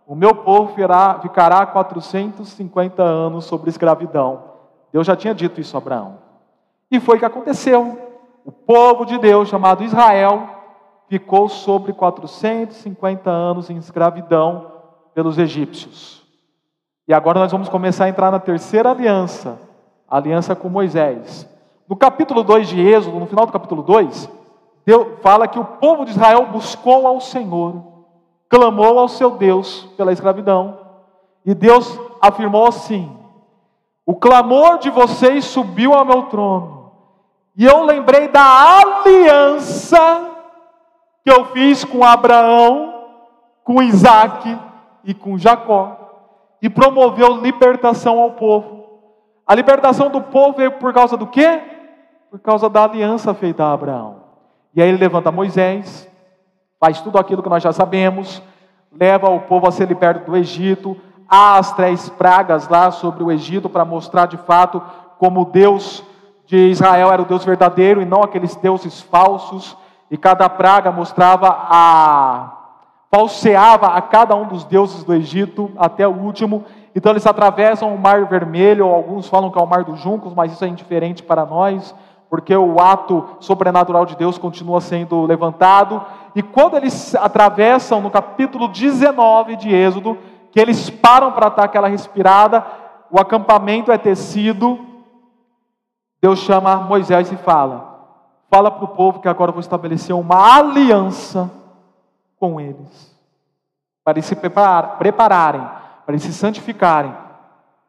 [0.08, 4.44] O meu povo ficará 450 anos sobre escravidão.
[4.92, 6.18] Deus já tinha dito isso a Abraão.
[6.90, 7.98] E foi o que aconteceu.
[8.46, 10.50] O povo de Deus, chamado Israel,
[11.08, 14.72] ficou sobre 450 anos em escravidão
[15.14, 16.24] pelos egípcios.
[17.08, 19.69] E agora nós vamos começar a entrar na terceira aliança
[20.10, 21.48] a aliança com Moisés.
[21.88, 24.30] No capítulo 2 de Êxodo, no final do capítulo 2,
[24.86, 27.84] Deus fala que o povo de Israel buscou ao Senhor,
[28.50, 30.80] clamou ao seu Deus pela escravidão,
[31.46, 33.16] e Deus afirmou assim:
[34.06, 36.92] O clamor de vocês subiu ao meu trono,
[37.56, 40.32] e eu lembrei da aliança
[41.24, 43.06] que eu fiz com Abraão,
[43.64, 44.58] com Isaac
[45.04, 45.98] e com Jacó,
[46.62, 48.79] e promoveu libertação ao povo.
[49.50, 51.60] A libertação do povo veio por causa do quê?
[52.30, 54.18] Por causa da aliança feita a Abraão.
[54.76, 56.08] E aí ele levanta Moisés,
[56.80, 58.44] faz tudo aquilo que nós já sabemos,
[58.92, 60.96] leva o povo a ser liberto do Egito,
[61.28, 64.84] há as três pragas lá sobre o Egito para mostrar de fato
[65.18, 66.04] como Deus
[66.46, 69.76] de Israel era o Deus verdadeiro e não aqueles deuses falsos,
[70.12, 72.56] e cada praga mostrava a
[73.12, 77.98] falseava a cada um dos deuses do Egito até o último, então eles atravessam o
[77.98, 81.46] Mar Vermelho, alguns falam que é o Mar dos Juncos, mas isso é indiferente para
[81.46, 81.94] nós,
[82.30, 86.04] porque o ato sobrenatural de Deus continua sendo levantado.
[86.36, 90.18] E quando eles atravessam no capítulo 19 de Êxodo,
[90.52, 92.66] que eles param para dar aquela respirada,
[93.12, 94.80] o acampamento é tecido,
[96.22, 97.98] Deus chama Moisés e fala:
[98.50, 101.52] Fala para o povo que agora vou estabelecer uma aliança
[102.40, 103.16] com eles,
[104.04, 105.79] para eles se prepararem
[106.10, 107.16] para eles se santificarem,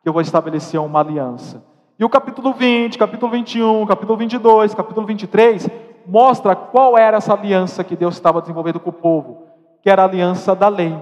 [0.02, 1.64] que eu vou estabelecer uma aliança.
[1.98, 5.70] E o capítulo 20, capítulo 21, capítulo 22, capítulo 23
[6.04, 9.46] mostra qual era essa aliança que Deus estava desenvolvendo com o povo,
[9.82, 10.94] que era a aliança da lei.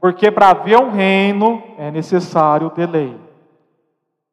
[0.00, 3.18] Porque para haver um reino é necessário ter lei.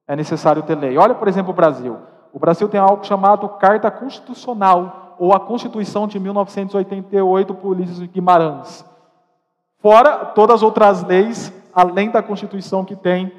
[0.07, 0.95] É necessário ter lei.
[0.95, 1.97] Olha, por exemplo, o Brasil.
[2.31, 8.85] O Brasil tem algo chamado Carta Constitucional, ou a Constituição de 1988 por Ulisses Guimarães.
[9.79, 13.31] Fora todas as outras leis além da Constituição que tem,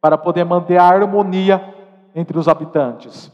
[0.00, 1.74] para poder manter a harmonia
[2.14, 3.32] entre os habitantes.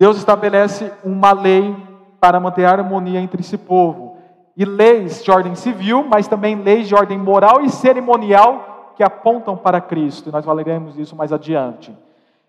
[0.00, 1.76] Deus estabelece uma lei
[2.18, 4.16] para manter a harmonia entre esse povo.
[4.56, 9.54] E leis de ordem civil, mas também leis de ordem moral e cerimonial que apontam
[9.54, 10.30] para Cristo.
[10.30, 11.94] E nós falaremos disso mais adiante.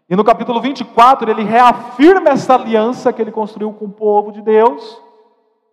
[0.09, 4.41] E no capítulo 24, ele reafirma essa aliança que ele construiu com o povo de
[4.41, 5.01] Deus.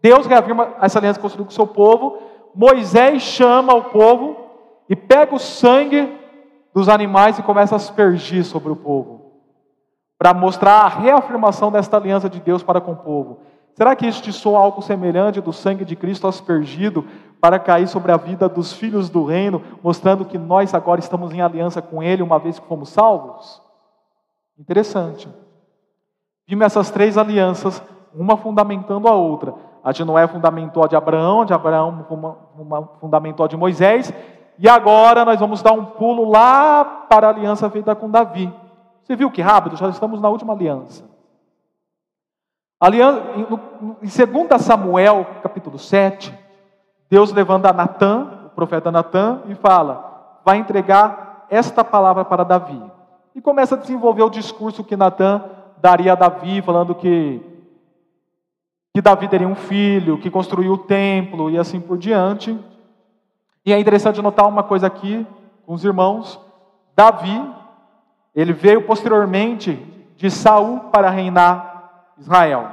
[0.03, 2.19] Deus reafirma essa aliança que construiu com o seu povo.
[2.53, 4.44] Moisés chama o povo
[4.89, 6.19] e pega o sangue
[6.75, 9.33] dos animais e começa a aspergir sobre o povo,
[10.19, 13.41] para mostrar a reafirmação desta aliança de Deus para com o povo.
[13.75, 17.05] Será que isso te soa algo semelhante do sangue de Cristo aspergido
[17.41, 21.41] para cair sobre a vida dos filhos do reino, mostrando que nós agora estamos em
[21.41, 23.61] aliança com Ele, uma vez que fomos salvos?
[24.59, 25.29] Interessante.
[26.47, 27.83] Vimos essas três alianças,
[28.15, 29.55] uma fundamentando a outra.
[29.83, 32.07] A de Noé fundamentou a de Abraão, a de Abraão
[33.01, 34.13] fundamentou a de Moisés,
[34.59, 38.53] e agora nós vamos dar um pulo lá para a aliança feita com Davi.
[39.03, 39.77] Você viu que rápido?
[39.77, 41.05] Já estamos na última aliança.
[42.81, 46.33] aliança em 2 Samuel, capítulo 7,
[47.11, 52.81] Deus levanta Natã, o profeta Natã, e fala: vai entregar esta palavra para Davi.
[53.35, 55.43] E começa a desenvolver o discurso que Natã
[55.79, 57.43] daria a Davi, falando que,
[58.95, 62.59] que Davi teria um filho, que construiu o templo e assim por diante.
[63.67, 65.27] E é interessante notar uma coisa aqui
[65.67, 66.39] com os irmãos:
[66.95, 67.43] Davi,
[68.35, 69.75] ele veio posteriormente
[70.17, 72.69] de Saul para reinar Israel.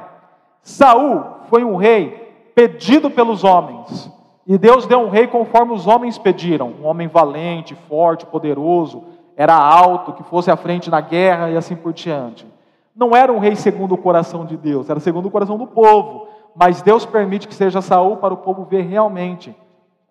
[0.62, 4.12] Saul foi um rei pedido pelos homens.
[4.46, 9.04] E Deus deu um rei conforme os homens pediram, um homem valente, forte, poderoso,
[9.38, 12.46] era alto, que fosse à frente na guerra e assim por diante.
[12.94, 16.28] Não era um rei segundo o coração de Deus, era segundo o coração do povo.
[16.56, 19.56] Mas Deus permite que seja Saul para o povo ver realmente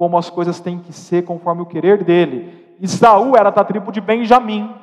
[0.00, 2.74] como as coisas têm que ser conforme o querer dele.
[2.80, 4.74] E Saul era da tribo de Benjamim.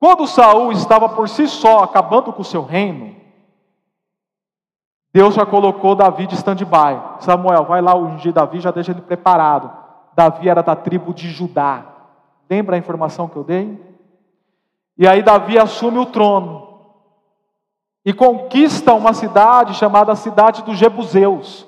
[0.00, 3.14] Quando Saul estava por si só acabando com o seu reino,
[5.12, 7.20] Deus já colocou Davi de stand-by.
[7.20, 9.70] Samuel, vai lá ungir Davi, já deixa ele preparado.
[10.14, 11.84] Davi era da tribo de Judá.
[12.48, 13.78] Lembra a informação que eu dei?
[14.96, 16.80] E aí Davi assume o trono
[18.02, 21.65] e conquista uma cidade chamada cidade dos Jebuseus.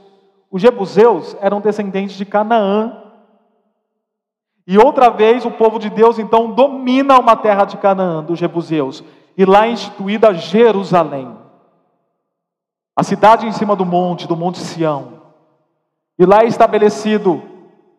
[0.51, 3.03] Os Jebuseus eram descendentes de Canaã.
[4.67, 9.03] E outra vez o povo de Deus então domina uma terra de Canaã, dos Jebuseus,
[9.37, 11.37] e lá é instituída Jerusalém.
[12.95, 15.23] A cidade em cima do monte, do Monte Sião.
[16.19, 17.43] E lá é estabelecido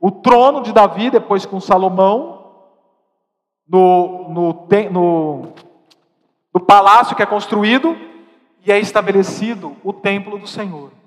[0.01, 2.39] o trono de Davi, depois com Salomão,
[3.67, 5.53] no, no, no,
[6.53, 7.95] no palácio que é construído,
[8.65, 10.98] e é estabelecido o templo do Senhor.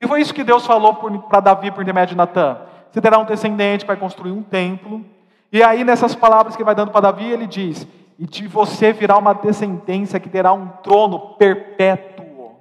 [0.00, 2.58] E foi isso que Deus falou para Davi por intermédio de Natã.
[2.90, 5.04] Você terá um descendente vai construir um templo.
[5.52, 7.86] E aí, nessas palavras que vai dando para Davi, ele diz:
[8.18, 12.56] E de você virá uma descendência que terá um trono perpétuo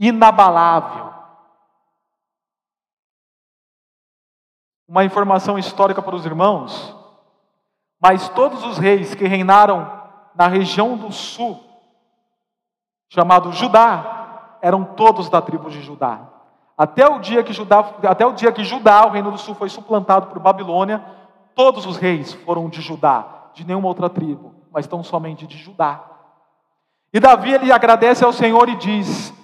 [0.00, 1.12] inabalável.
[4.88, 6.94] Uma informação histórica para os irmãos,
[8.00, 10.02] mas todos os reis que reinaram
[10.34, 11.62] na região do sul,
[13.08, 14.21] chamado Judá,
[14.62, 16.20] eram todos da tribo de Judá.
[16.78, 19.68] Até o dia que Judá, até o dia que Judá, o reino do sul, foi
[19.68, 21.04] suplantado por Babilônia,
[21.54, 26.02] todos os reis foram de Judá, de nenhuma outra tribo, mas tão somente de Judá.
[27.12, 29.34] E Davi ele agradece ao Senhor e diz: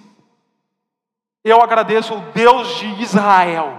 [1.43, 3.77] eu agradeço o Deus de Israel.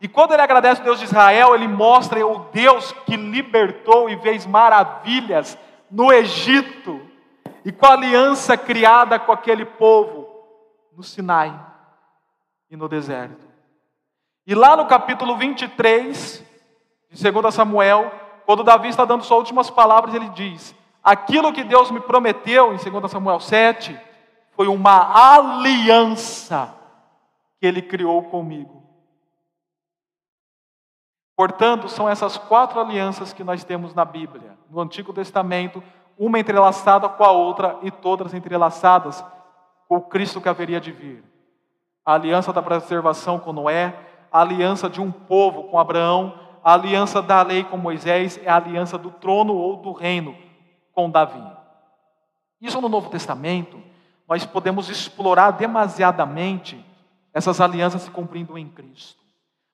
[0.00, 4.16] E quando ele agradece o Deus de Israel, ele mostra o Deus que libertou e
[4.18, 5.58] fez maravilhas
[5.90, 7.00] no Egito,
[7.64, 10.27] e com a aliança criada com aquele povo
[10.98, 11.56] no Sinai
[12.68, 13.46] e no deserto.
[14.44, 16.44] E lá no capítulo 23
[17.12, 18.10] de 2 Samuel,
[18.44, 22.76] quando Davi está dando suas últimas palavras, ele diz: Aquilo que Deus me prometeu, em
[22.76, 23.98] 2 Samuel 7,
[24.50, 26.74] foi uma aliança
[27.60, 28.82] que ele criou comigo.
[31.36, 35.80] Portanto, são essas quatro alianças que nós temos na Bíblia, no Antigo Testamento,
[36.18, 39.24] uma entrelaçada com a outra e todas entrelaçadas
[39.88, 41.24] o Cristo que haveria de vir.
[42.04, 43.94] A aliança da preservação com Noé,
[44.30, 48.56] a aliança de um povo com Abraão, a aliança da lei com Moisés é a
[48.56, 50.36] aliança do trono ou do reino
[50.92, 51.42] com Davi.
[52.60, 53.80] Isso no Novo Testamento,
[54.28, 56.84] nós podemos explorar demasiadamente
[57.32, 59.22] essas alianças se cumprindo em Cristo.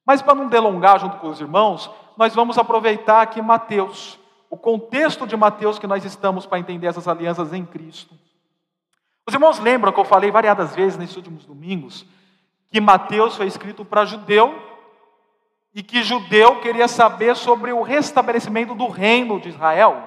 [0.07, 4.19] Mas para não delongar junto com os irmãos, nós vamos aproveitar aqui Mateus,
[4.51, 8.15] o contexto de Mateus que nós estamos para entender essas alianças em Cristo.
[9.27, 12.07] Os irmãos lembram que eu falei variadas vezes nesses últimos domingos
[12.71, 14.61] que Mateus foi escrito para judeu
[15.73, 20.03] e que judeu queria saber sobre o restabelecimento do reino de Israel.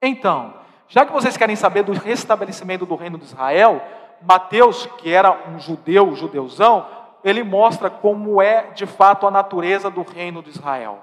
[0.00, 0.54] Então,
[0.88, 3.82] já que vocês querem saber do restabelecimento do reino de Israel,
[4.20, 6.86] Mateus, que era um judeu, judeuzão,
[7.24, 11.00] ele mostra como é de fato a natureza do reino de Israel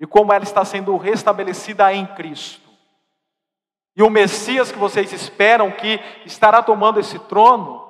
[0.00, 2.67] e como ela está sendo restabelecida em Cristo.
[3.98, 7.84] E o Messias que vocês esperam que estará tomando esse trono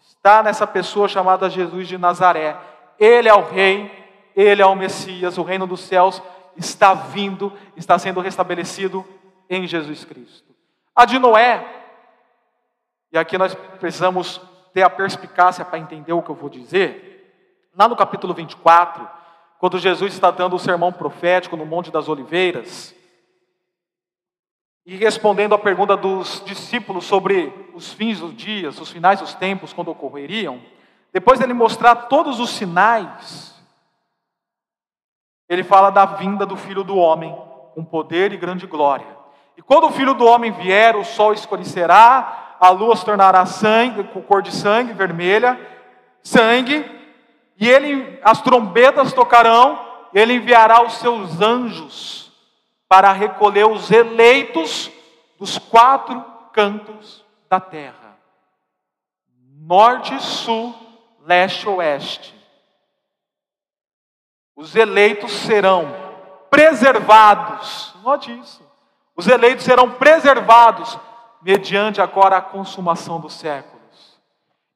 [0.00, 2.56] está nessa pessoa chamada Jesus de Nazaré.
[2.98, 3.92] Ele é o rei,
[4.34, 6.22] ele é o Messias, o reino dos céus
[6.56, 9.04] está vindo, está sendo restabelecido
[9.50, 10.54] em Jesus Cristo.
[10.96, 11.62] A de Noé
[13.12, 14.40] e aqui nós precisamos
[14.72, 17.68] ter a perspicácia para entender o que eu vou dizer.
[17.76, 19.06] Lá no capítulo 24,
[19.58, 22.94] quando Jesus está dando o sermão profético no Monte das Oliveiras,
[24.84, 29.72] e respondendo à pergunta dos discípulos sobre os fins dos dias, os finais dos tempos,
[29.72, 30.60] quando ocorreriam,
[31.12, 33.54] depois dele mostrar todos os sinais,
[35.48, 37.36] ele fala da vinda do Filho do Homem,
[37.74, 39.06] com poder e grande glória.
[39.56, 44.04] E quando o filho do homem vier, o sol escurecerá, a lua se tornará sangue,
[44.04, 45.60] com cor de sangue, vermelha,
[46.22, 46.84] sangue,
[47.58, 49.78] e ele, as trombetas tocarão,
[50.12, 52.31] ele enviará os seus anjos
[52.92, 54.92] para recolher os eleitos
[55.38, 56.22] dos quatro
[56.52, 58.18] cantos da terra:
[59.66, 60.74] norte, sul,
[61.22, 62.38] leste, oeste.
[64.54, 65.90] Os eleitos serão
[66.50, 67.94] preservados.
[68.02, 68.62] Note isso.
[69.16, 70.98] Os eleitos serão preservados
[71.40, 74.20] mediante agora a consumação dos séculos.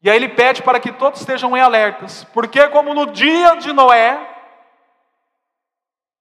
[0.03, 3.75] E aí ele pede para que todos estejam em alertas, porque como no dia de
[3.75, 4.19] Noé,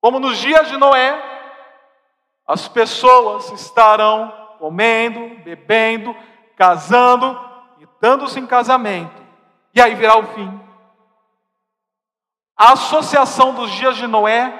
[0.01, 1.34] como nos dias de Noé,
[2.47, 6.15] as pessoas estarão comendo, bebendo,
[6.55, 7.39] casando
[7.79, 9.21] e dando-se em casamento.
[9.73, 10.61] E aí virá o fim.
[12.55, 14.53] A associação dos dias de Noé,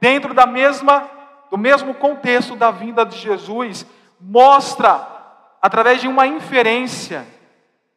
[0.00, 1.08] dentro da mesma,
[1.50, 3.86] do mesmo contexto da vinda de Jesus,
[4.20, 5.06] mostra,
[5.60, 7.26] através de uma inferência,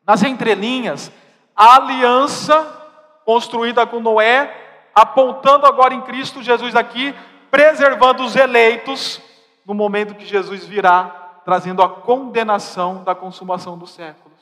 [0.05, 1.11] nas entrelinhas,
[1.55, 2.75] a aliança
[3.23, 4.53] construída com Noé,
[4.93, 7.15] apontando agora em Cristo Jesus aqui,
[7.49, 9.21] preservando os eleitos
[9.67, 14.37] no momento que Jesus virá, trazendo a condenação da consumação dos séculos.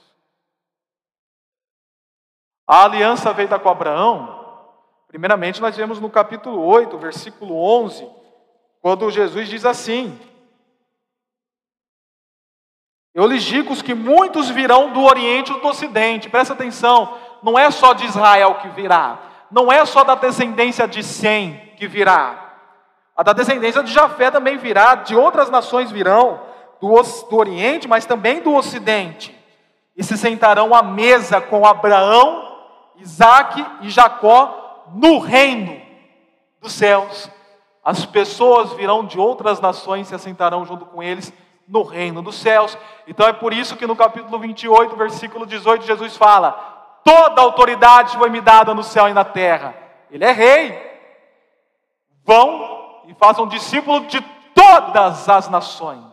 [2.66, 4.46] A aliança feita com Abraão
[5.16, 8.06] Primeiramente, nós vemos no capítulo 8, versículo 11,
[8.82, 10.20] quando Jesus diz assim:
[13.14, 17.72] Eu lhes digo que muitos virão do Oriente e do Ocidente, presta atenção, não é
[17.72, 22.45] só de Israel que virá, não é só da descendência de Sem que virá,
[23.16, 26.41] a da descendência de Jafé também virá, de outras nações virão,
[26.82, 26.89] do,
[27.30, 29.34] do Oriente, mas também do Ocidente,
[29.95, 32.57] e se sentarão à mesa com Abraão,
[32.97, 35.82] Isaque e Jacó no reino
[36.61, 37.30] dos céus.
[37.84, 41.32] As pessoas virão de outras nações e se assentarão junto com eles
[41.68, 42.78] no reino dos céus.
[43.07, 46.51] Então é por isso que no capítulo 28, versículo 18, Jesus fala:
[47.03, 49.76] Toda autoridade foi me dada no céu e na terra.
[50.11, 50.95] Ele é rei.
[52.26, 52.75] Vão
[53.08, 54.22] e façam discípulo de
[54.53, 56.03] todas as nações.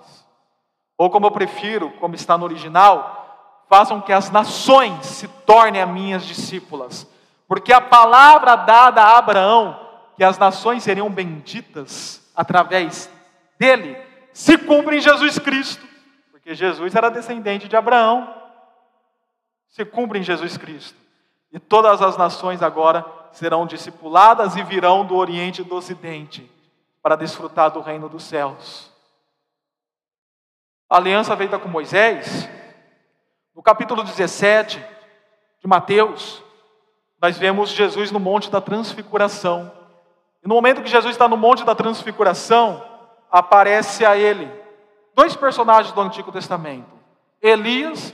[0.99, 5.89] Ou como eu prefiro, como está no original, façam que as nações se tornem as
[5.89, 7.07] minhas discípulas.
[7.49, 9.79] Porque a palavra dada a Abraão,
[10.17, 13.11] que as nações seriam benditas através
[13.59, 13.97] dele,
[14.33, 15.87] se cumpre em Jesus Cristo.
[16.31, 18.35] Porque Jesus era descendente de Abraão.
[19.69, 20.99] Se cumpre em Jesus Cristo.
[21.53, 26.51] E todas as nações agora serão discipuladas e virão do Oriente e do Ocidente
[27.03, 28.91] para desfrutar do reino dos céus.
[30.89, 32.49] A aliança feita com Moisés,
[33.55, 34.79] no capítulo 17
[35.61, 36.43] de Mateus,
[37.21, 39.73] nós vemos Jesus no Monte da Transfiguração.
[40.45, 42.85] E no momento que Jesus está no Monte da Transfiguração,
[43.31, 44.51] aparece a ele
[45.15, 46.91] dois personagens do Antigo Testamento:
[47.41, 48.13] Elias,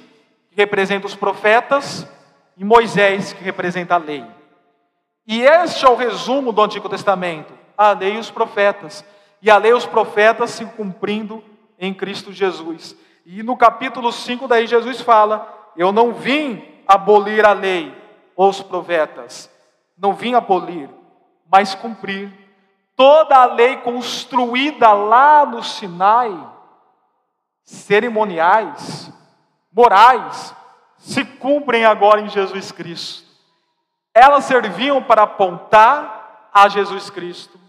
[0.51, 2.07] que representa os profetas,
[2.57, 4.25] e Moisés, que representa a lei.
[5.27, 9.05] E este é o resumo do Antigo Testamento: a lei e os profetas.
[9.41, 11.45] E a lei e os profetas se cumprindo
[11.79, 12.97] em Cristo Jesus.
[13.25, 17.95] E no capítulo 5 daí Jesus fala: Eu não vim abolir a lei,
[18.37, 19.49] os profetas.
[19.97, 20.91] Não vim abolir,
[21.51, 22.33] mas cumprir.
[22.97, 26.37] Toda a lei construída lá no Sinai,
[27.63, 29.13] cerimoniais,
[29.73, 30.53] morais,
[30.97, 33.29] se cumprem agora em Jesus Cristo.
[34.13, 37.68] Elas serviam para apontar a Jesus Cristo.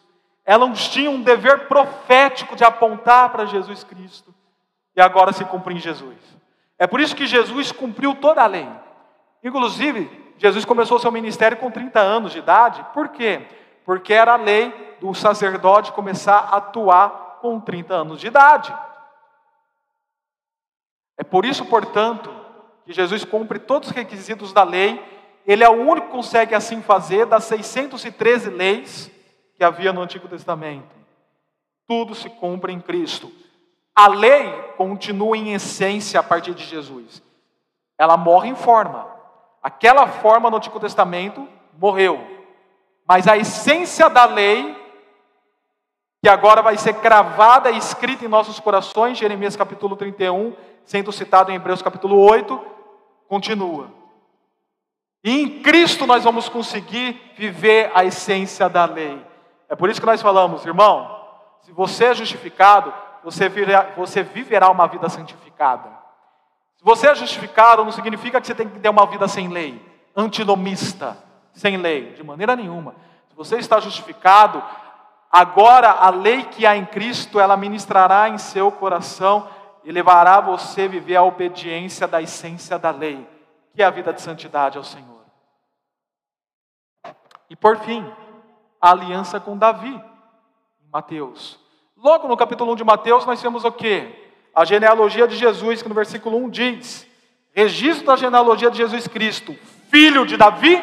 [0.49, 4.33] Elas tinham um dever profético de apontar para Jesus Cristo.
[4.95, 6.17] E agora se cumpre em Jesus.
[6.79, 8.67] É por isso que Jesus cumpriu toda a lei.
[9.43, 12.83] Inclusive, Jesus começou seu ministério com 30 anos de idade.
[12.95, 13.45] Por quê?
[13.85, 18.75] Porque era a lei do sacerdote começar a atuar com 30 anos de idade.
[21.15, 22.33] É por isso, portanto,
[22.87, 24.99] que Jesus cumpre todos os requisitos da lei.
[25.45, 29.18] Ele é o único que consegue assim fazer das 613 leis
[29.59, 30.95] que havia no Antigo Testamento.
[31.85, 33.29] Tudo se cumpre em Cristo.
[33.93, 37.21] A lei continua em essência a partir de Jesus.
[37.97, 39.05] Ela morre em forma,
[39.61, 41.45] Aquela forma no Antigo Testamento
[41.77, 42.25] morreu.
[43.05, 44.73] Mas a essência da lei,
[46.23, 50.55] que agora vai ser cravada e escrita em nossos corações, Jeremias capítulo 31,
[50.85, 52.65] sendo citado em Hebreus capítulo 8,
[53.27, 53.91] continua.
[55.21, 59.27] E em Cristo nós vamos conseguir viver a essência da lei.
[59.69, 61.23] É por isso que nós falamos, irmão,
[61.61, 62.93] se você é justificado,
[63.23, 65.89] você viverá, você viverá uma vida santificada.
[66.75, 69.79] Se você é justificado, não significa que você tem que ter uma vida sem lei,
[70.15, 71.17] antinomista,
[71.53, 72.95] sem lei, de maneira nenhuma.
[73.29, 74.63] Se você está justificado,
[75.31, 79.47] Agora a lei que há em Cristo, ela ministrará em seu coração
[79.83, 83.27] e levará você a viver a obediência da essência da lei,
[83.73, 85.23] que é a vida de santidade ao Senhor.
[87.47, 88.11] E por fim,
[88.81, 91.59] a aliança com Davi, em Mateus.
[91.97, 94.31] Logo no capítulo 1 de Mateus, nós temos o quê?
[94.55, 97.07] A genealogia de Jesus, que no versículo 1 diz:
[97.51, 99.53] registro da genealogia de Jesus Cristo,
[99.89, 100.81] filho de Davi,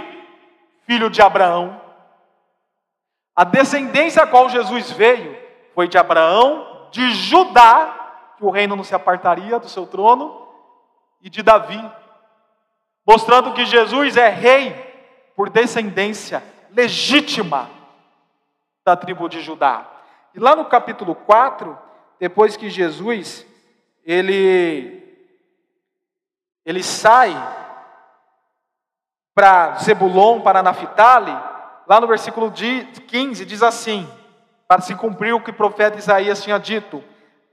[0.87, 1.81] filho de Abraão.
[3.35, 5.37] A descendência a qual Jesus veio
[5.75, 10.47] foi de Abraão, de Judá, que o reino não se apartaria do seu trono,
[11.23, 11.83] e de Davi,
[13.07, 14.73] mostrando que Jesus é rei
[15.35, 17.71] por descendência legítima
[18.87, 19.85] da tribo de Judá.
[20.33, 21.77] E lá no capítulo 4,
[22.21, 23.45] depois que Jesus
[24.05, 25.03] ele
[26.65, 27.35] ele sai
[29.35, 31.37] para Zebulon, para Naphtali,
[31.87, 34.09] lá no versículo 15 diz assim:
[34.69, 37.03] para se cumprir o que o profeta Isaías tinha dito: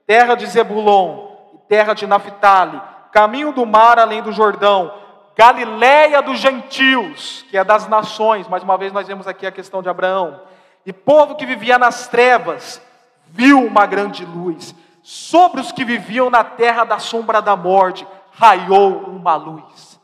[0.05, 2.79] terra de Zebulon e terra de Naphtali,
[3.11, 5.01] caminho do mar além do Jordão,
[5.35, 9.81] Galiléia dos gentios, que é das nações, mais uma vez nós vemos aqui a questão
[9.81, 10.39] de Abraão,
[10.85, 12.81] e povo que vivia nas trevas,
[13.27, 19.03] viu uma grande luz, sobre os que viviam na terra da sombra da morte, raiou
[19.05, 19.99] uma luz.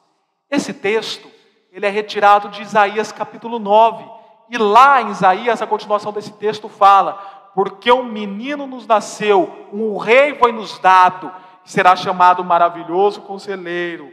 [0.49, 1.30] Esse texto,
[1.71, 4.03] ele é retirado de Isaías capítulo 9,
[4.49, 7.13] e lá em Isaías, a continuação desse texto fala:
[7.53, 11.32] Porque um menino nos nasceu, um rei foi nos dado,
[11.63, 14.11] será chamado maravilhoso conselheiro,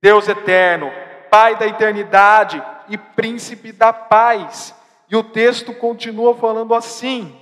[0.00, 0.90] Deus eterno,
[1.30, 4.74] Pai da eternidade e príncipe da paz.
[5.10, 7.34] E o texto continua falando assim: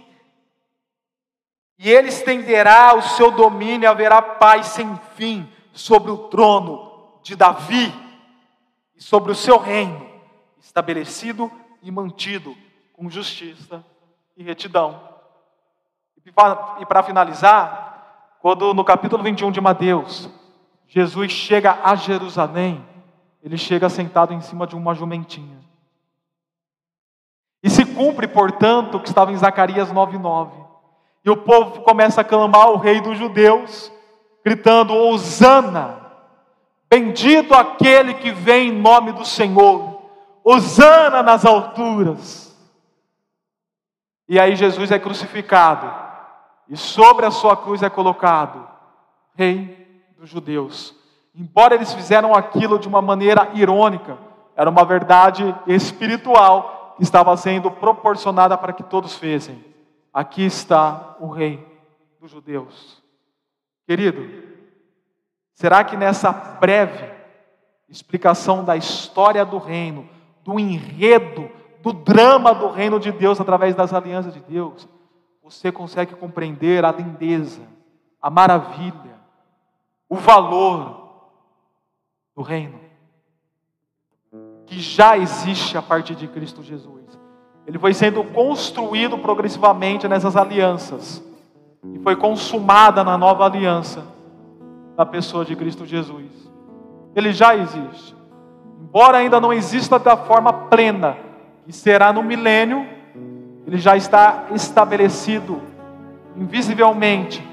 [1.78, 7.92] E ele estenderá o seu domínio, haverá paz sem fim sobre o trono de Davi
[8.96, 10.08] e sobre o seu reino,
[10.58, 11.52] estabelecido
[11.82, 12.56] e mantido
[12.94, 13.84] com justiça
[14.34, 15.06] e retidão.
[16.24, 20.28] E para finalizar, quando no capítulo 21 de Mateus,
[20.86, 22.84] Jesus chega a Jerusalém,
[23.42, 25.67] ele chega sentado em cima de uma jumentinha.
[27.98, 30.52] Cumpre, portanto, o que estava em Zacarias 9:9.
[31.24, 33.92] E o povo começa a clamar o rei dos judeus,
[34.44, 35.98] gritando: Hosana!
[36.88, 40.00] Bendito aquele que vem em nome do Senhor.
[40.44, 42.56] Hosana nas alturas.
[44.28, 45.92] E aí Jesus é crucificado.
[46.68, 48.64] E sobre a sua cruz é colocado
[49.34, 49.76] Rei
[50.16, 50.94] dos judeus.
[51.34, 54.16] Embora eles fizeram aquilo de uma maneira irônica,
[54.54, 59.64] era uma verdade espiritual estava sendo proporcionada para que todos fizessem.
[60.12, 61.64] Aqui está o rei
[62.20, 63.02] dos judeus.
[63.86, 64.26] Querido,
[65.54, 67.10] será que nessa breve
[67.88, 70.08] explicação da história do reino,
[70.44, 71.50] do enredo,
[71.82, 74.88] do drama do reino de Deus através das alianças de Deus,
[75.42, 77.62] você consegue compreender a lindeza,
[78.20, 79.18] a maravilha,
[80.08, 81.30] o valor
[82.34, 82.87] do reino
[84.68, 87.18] que já existe a partir de Cristo Jesus.
[87.66, 91.22] Ele foi sendo construído progressivamente nessas alianças
[91.94, 94.04] e foi consumada na nova aliança
[94.96, 96.30] da pessoa de Cristo Jesus.
[97.16, 98.14] Ele já existe.
[98.80, 101.16] Embora ainda não exista da forma plena,
[101.64, 102.86] que será no milênio,
[103.66, 105.60] ele já está estabelecido
[106.36, 107.46] invisivelmente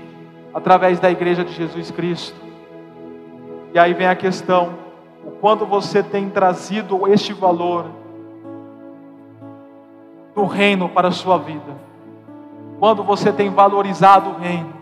[0.53, 2.39] através da igreja de Jesus Cristo.
[3.73, 4.84] E aí vem a questão:
[5.25, 7.85] o quanto você tem trazido este valor
[10.35, 11.75] do reino para a sua vida?
[12.79, 14.73] Quando você tem valorizado o reino?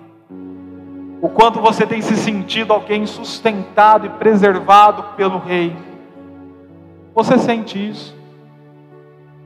[1.22, 5.74] O quanto você tem se sentido alguém sustentado e preservado pelo Rei?
[7.16, 8.14] Você sente isso?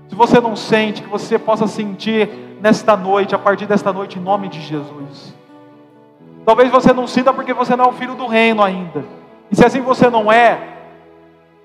[0.09, 4.21] Se você não sente, que você possa sentir nesta noite, a partir desta noite, em
[4.21, 5.35] nome de Jesus.
[6.43, 9.05] Talvez você não sinta porque você não é o filho do reino ainda.
[9.51, 10.76] E se assim você não é,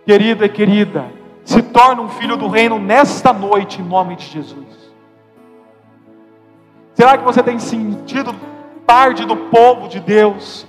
[0.05, 1.07] querido e querida,
[1.45, 4.93] se torne um filho do reino nesta noite, em nome de Jesus.
[6.95, 8.35] Será que você tem sentido
[8.87, 10.67] parte do povo de Deus,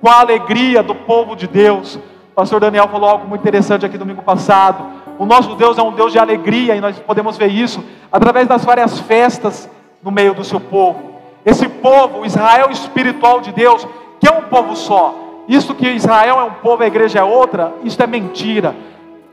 [0.00, 1.96] com a alegria do povo de Deus?
[1.96, 4.84] O pastor Daniel falou algo muito interessante aqui domingo passado.
[5.18, 8.64] O nosso Deus é um Deus de alegria e nós podemos ver isso através das
[8.64, 9.70] várias festas
[10.02, 11.16] no meio do seu povo.
[11.44, 13.86] Esse povo, Israel espiritual de Deus,
[14.20, 15.14] que é um povo só,
[15.48, 18.74] isso que Israel é um povo, a igreja é outra, isso é mentira.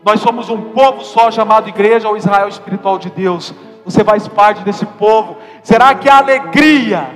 [0.05, 3.53] Nós somos um povo só chamado igreja ou Israel espiritual de Deus.
[3.86, 5.38] Você faz parte desse povo.
[5.61, 7.09] Será que a alegria,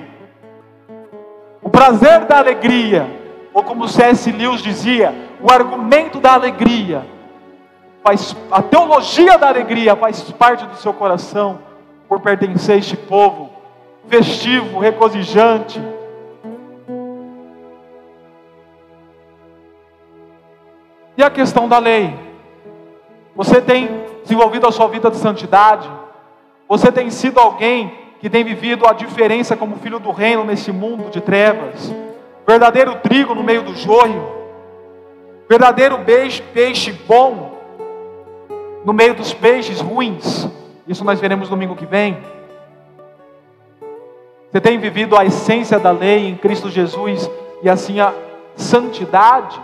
[1.62, 3.08] o prazer da alegria,
[3.54, 4.32] ou como C.S.
[4.32, 7.06] Lewis dizia, o argumento da alegria,
[8.04, 11.68] faz, a teologia da alegria faz parte do seu coração?
[12.08, 13.50] por pertencer a este povo
[14.08, 15.82] festivo, regozijante.
[21.18, 22.14] E a questão da lei?
[23.36, 23.90] Você tem
[24.22, 25.90] desenvolvido a sua vida de santidade?
[26.70, 31.10] Você tem sido alguém que tem vivido a diferença como filho do reino nesse mundo
[31.10, 31.92] de trevas?
[32.46, 34.38] Verdadeiro trigo no meio do joio?
[35.50, 37.58] Verdadeiro peixe, peixe bom
[38.86, 40.48] no meio dos peixes ruins?
[40.88, 42.18] Isso nós veremos domingo que vem.
[44.52, 47.30] Você tem vivido a essência da lei em Cristo Jesus
[47.64, 48.14] e assim a
[48.56, 49.60] santidade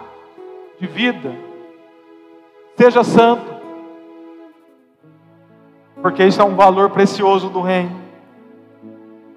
[0.79, 1.42] de vida?
[2.75, 3.53] Seja santo,
[6.01, 8.01] porque isso é um valor precioso do reino.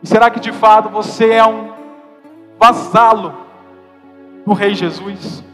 [0.02, 1.72] E será que de fato você é um
[2.58, 3.34] vassalo
[4.44, 5.44] do Rei Jesus,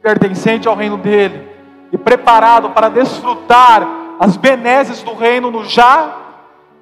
[0.00, 1.48] pertencente ao reino dele
[1.92, 3.86] e preparado para desfrutar
[4.18, 6.16] as benesses do reino no já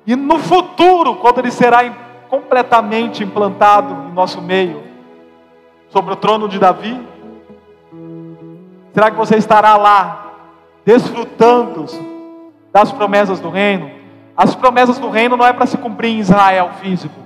[0.06, 1.80] e no futuro, quando ele será
[2.28, 4.82] completamente implantado em nosso meio,
[5.88, 7.15] sobre o trono de Davi?
[8.96, 10.32] Será que você estará lá,
[10.82, 11.84] desfrutando
[12.72, 13.90] das promessas do reino?
[14.34, 17.20] As promessas do reino não é para se cumprir em Israel físico,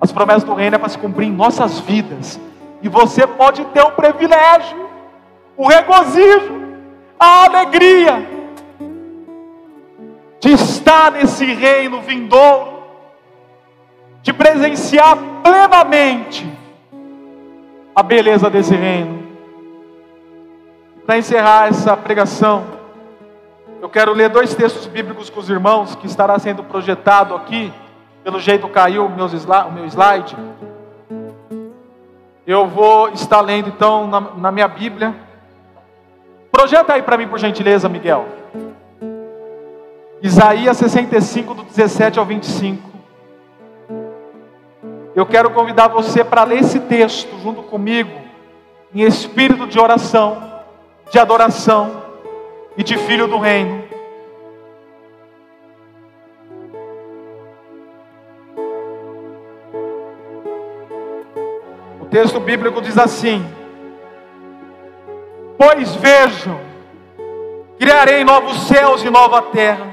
[0.00, 2.40] as promessas do reino é para se cumprir em nossas vidas,
[2.80, 4.88] e você pode ter o privilégio,
[5.58, 6.58] o regozijo,
[7.18, 8.26] a alegria
[10.40, 12.82] de estar nesse reino vindouro,
[14.22, 16.50] de presenciar plenamente
[17.94, 19.19] a beleza desse reino.
[21.10, 22.64] Para encerrar essa pregação,
[23.82, 27.72] eu quero ler dois textos bíblicos com os irmãos, que estará sendo projetado aqui.
[28.22, 30.36] Pelo jeito caiu o meu slide.
[32.46, 35.12] Eu vou estar lendo então na, na minha Bíblia.
[36.52, 38.26] Projeta aí para mim, por gentileza, Miguel.
[40.22, 42.88] Isaías 65, do 17 ao 25.
[45.16, 48.16] Eu quero convidar você para ler esse texto junto comigo,
[48.94, 50.49] em espírito de oração
[51.10, 52.02] de adoração
[52.76, 53.82] e de filho do reino.
[62.00, 63.44] O texto bíblico diz assim:
[65.58, 66.60] Pois vejam,
[67.78, 69.92] criarei novos céus e nova terra,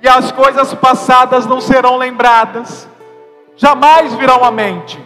[0.00, 2.88] e as coisas passadas não serão lembradas,
[3.56, 4.98] jamais virão à mente.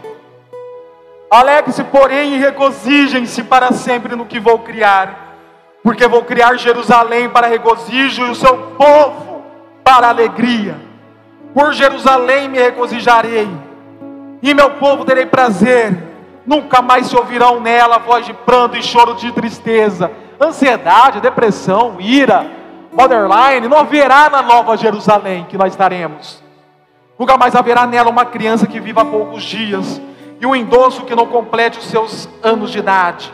[1.33, 5.22] Alegre-se, porém, e regozijem-se para sempre no que vou criar,
[5.83, 9.43] porque vou criar Jerusalém para regozijo e o seu povo
[9.83, 10.77] para alegria.
[11.53, 13.49] Por Jerusalém me regozijarei,
[14.43, 16.11] e meu povo terei prazer.
[16.45, 20.11] Nunca mais se ouvirão nela voz de pranto e choro de tristeza,
[20.41, 22.45] ansiedade, depressão, ira,
[22.93, 23.69] borderline.
[23.69, 26.43] Não haverá na nova Jerusalém que nós estaremos.
[27.17, 30.01] Nunca mais haverá nela uma criança que viva poucos dias
[30.41, 33.33] e um idoso que não complete os seus anos de idade.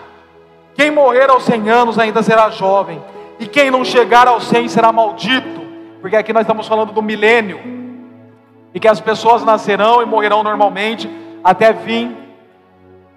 [0.78, 3.02] Quem morrer aos 100 anos ainda será jovem,
[3.40, 5.60] e quem não chegar aos 100 será maldito,
[6.00, 7.58] porque aqui nós estamos falando do milênio,
[8.72, 11.10] e que as pessoas nascerão e morrerão normalmente
[11.42, 12.16] até vir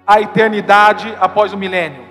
[0.04, 2.02] a eternidade após o milênio.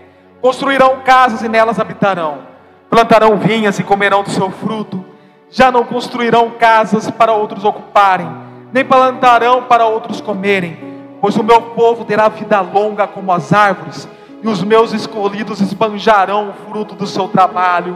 [0.42, 2.48] Construirão casas e nelas habitarão,
[2.90, 5.04] plantarão vinhas e comerão do seu fruto.
[5.50, 8.32] Já não construirão casas para outros ocuparem,
[8.72, 10.92] nem plantarão para outros comerem
[11.22, 14.10] Pois o meu povo terá vida longa como as árvores,
[14.42, 17.96] e os meus escolhidos esbanjarão o fruto do seu trabalho.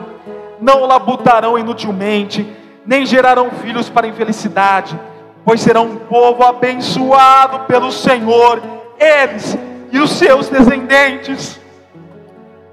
[0.59, 2.47] Não labutarão inutilmente,
[2.85, 4.97] nem gerarão filhos para infelicidade,
[5.43, 8.61] pois serão um povo abençoado pelo Senhor,
[8.99, 9.57] eles
[9.91, 11.59] e os seus descendentes.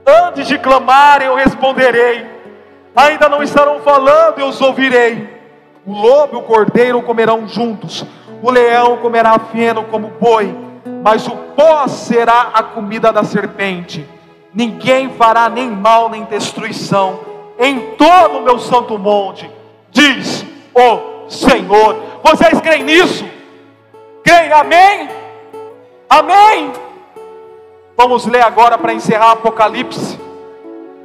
[0.07, 2.27] Antes de clamarem, eu responderei.
[2.95, 5.41] Ainda não estarão falando, eu os ouvirei.
[5.85, 8.07] O lobo e o cordeiro comerão juntos
[8.43, 10.53] o leão comerá feno como boi,
[11.03, 14.09] mas o pó será a comida da serpente.
[14.55, 17.19] Ninguém fará nem mal nem destruição
[17.59, 19.51] em todo o meu santo monte,
[19.91, 21.97] diz o Senhor.
[22.23, 23.25] Vocês creem nisso?
[24.23, 24.53] Creem?
[24.53, 25.09] Amém?
[26.09, 26.73] Amém?
[27.97, 30.19] Vamos ler agora para encerrar Apocalipse,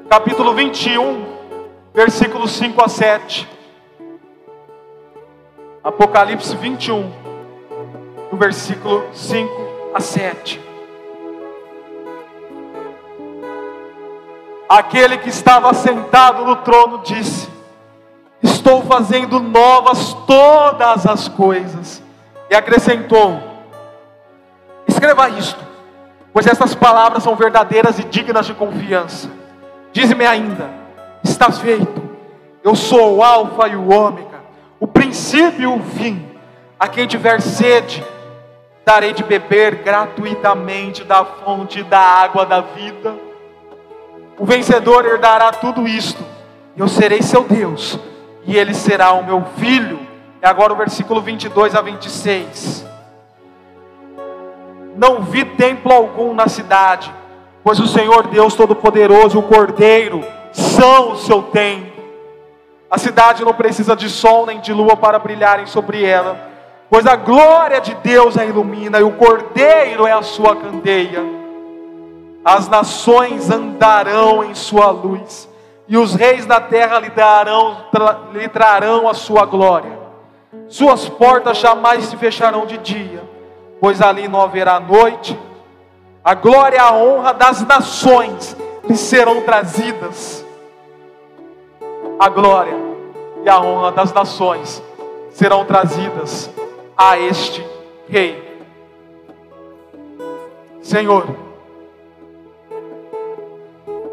[0.09, 1.25] capítulo 21,
[1.93, 3.49] versículos 5 a 7.
[5.83, 7.11] Apocalipse 21
[8.31, 10.67] no versículo 5 a 7.
[14.69, 17.49] Aquele que estava sentado no trono disse:
[18.41, 22.03] Estou fazendo novas todas as coisas.
[22.49, 23.41] E acrescentou:
[24.87, 25.59] Escreva isto,
[26.33, 29.29] pois estas palavras são verdadeiras e dignas de confiança.
[29.93, 30.69] Dize-me ainda:
[31.23, 32.07] Está feito.
[32.61, 34.41] Eu sou o Alfa e o Ômega,
[34.79, 36.25] o princípio e o fim.
[36.77, 38.05] A quem tiver sede,
[38.87, 43.15] darei de beber gratuitamente da fonte da água da vida.
[44.39, 46.23] O vencedor herdará tudo isto,
[46.77, 47.99] eu serei seu Deus,
[48.45, 49.99] e ele será o meu filho.
[50.41, 52.87] E agora o versículo 22 a 26.
[54.95, 57.13] Não vi templo algum na cidade,
[57.65, 60.23] pois o Senhor Deus Todo-Poderoso, o Cordeiro,
[60.53, 62.05] são o seu templo.
[62.89, 66.55] A cidade não precisa de sol nem de lua para brilharem sobre ela,
[66.89, 71.23] pois a glória de Deus a ilumina e o Cordeiro é a sua candeia.
[72.43, 75.49] As nações andarão em sua luz,
[75.87, 77.77] e os reis da terra lhe, darão,
[78.33, 79.97] lhe trarão a sua glória.
[80.67, 83.23] Suas portas jamais se fecharão de dia,
[83.79, 85.37] pois ali não haverá noite.
[86.23, 88.55] A glória e a honra das nações
[88.87, 90.45] lhe serão trazidas
[92.19, 92.73] a glória
[93.43, 94.81] e a honra das nações
[95.29, 96.49] serão trazidas
[96.97, 97.63] a este
[98.09, 98.47] rei.
[100.81, 101.27] Senhor,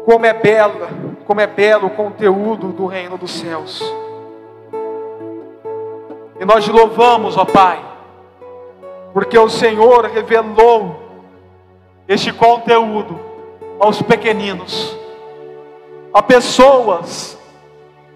[0.05, 0.89] como é bela,
[1.25, 3.81] como é belo o conteúdo do reino dos céus.
[6.39, 7.83] E nós te louvamos, ó Pai,
[9.13, 10.99] porque o Senhor revelou
[12.07, 13.19] este conteúdo
[13.79, 14.95] aos pequeninos,
[16.13, 17.37] a pessoas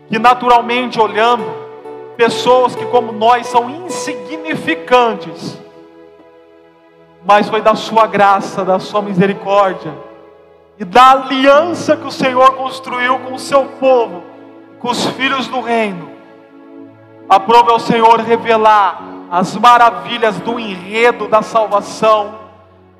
[0.09, 1.43] que naturalmente olhando,
[2.15, 4.28] pessoas que como nós são insignificantes,
[7.25, 9.93] mas foi da sua graça, da sua misericórdia
[10.77, 14.23] e da aliança que o Senhor construiu com o seu povo,
[14.79, 16.09] com os filhos do reino.
[17.27, 22.35] Aprove ao Senhor revelar as maravilhas do enredo da salvação,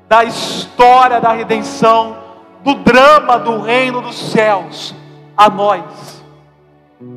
[0.08, 2.16] da história da redenção,
[2.62, 4.94] do drama do reino dos céus
[5.36, 6.22] a nós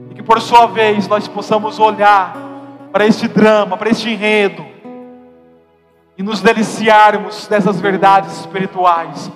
[0.10, 2.43] e que por sua vez nós possamos olhar
[2.94, 4.64] para este drama, para este enredo,
[6.16, 9.32] e nos deliciarmos dessas verdades espirituais,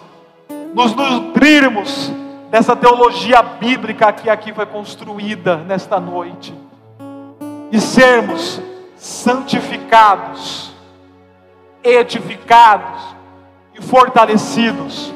[0.75, 2.13] nos nutrirmos
[2.51, 6.53] dessa teologia bíblica que aqui foi construída nesta noite,
[7.71, 8.61] e sermos
[8.95, 10.71] santificados,
[11.83, 13.15] edificados
[13.73, 15.11] e fortalecidos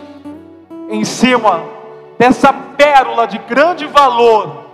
[0.90, 1.64] em cima
[2.18, 4.66] dessa pérola de grande valor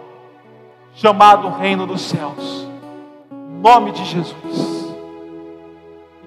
[0.94, 2.67] chamado Reino dos Céus.
[3.62, 4.96] Nome de Jesus.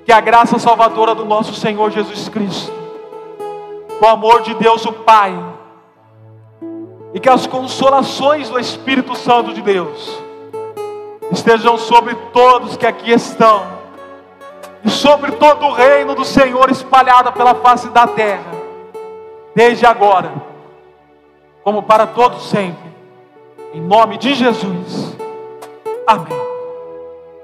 [0.04, 2.72] Que a graça salvadora do nosso Senhor Jesus Cristo,
[4.00, 5.38] o amor de Deus o Pai,
[7.14, 10.18] e que as consolações do Espírito Santo de Deus
[11.30, 13.64] estejam sobre todos que aqui estão,
[14.82, 18.52] e sobre todo o reino do Senhor espalhado pela face da terra,
[19.54, 20.32] desde agora,
[21.62, 22.90] como para todos sempre
[23.72, 25.16] em nome de Jesus.
[26.06, 26.49] Amém.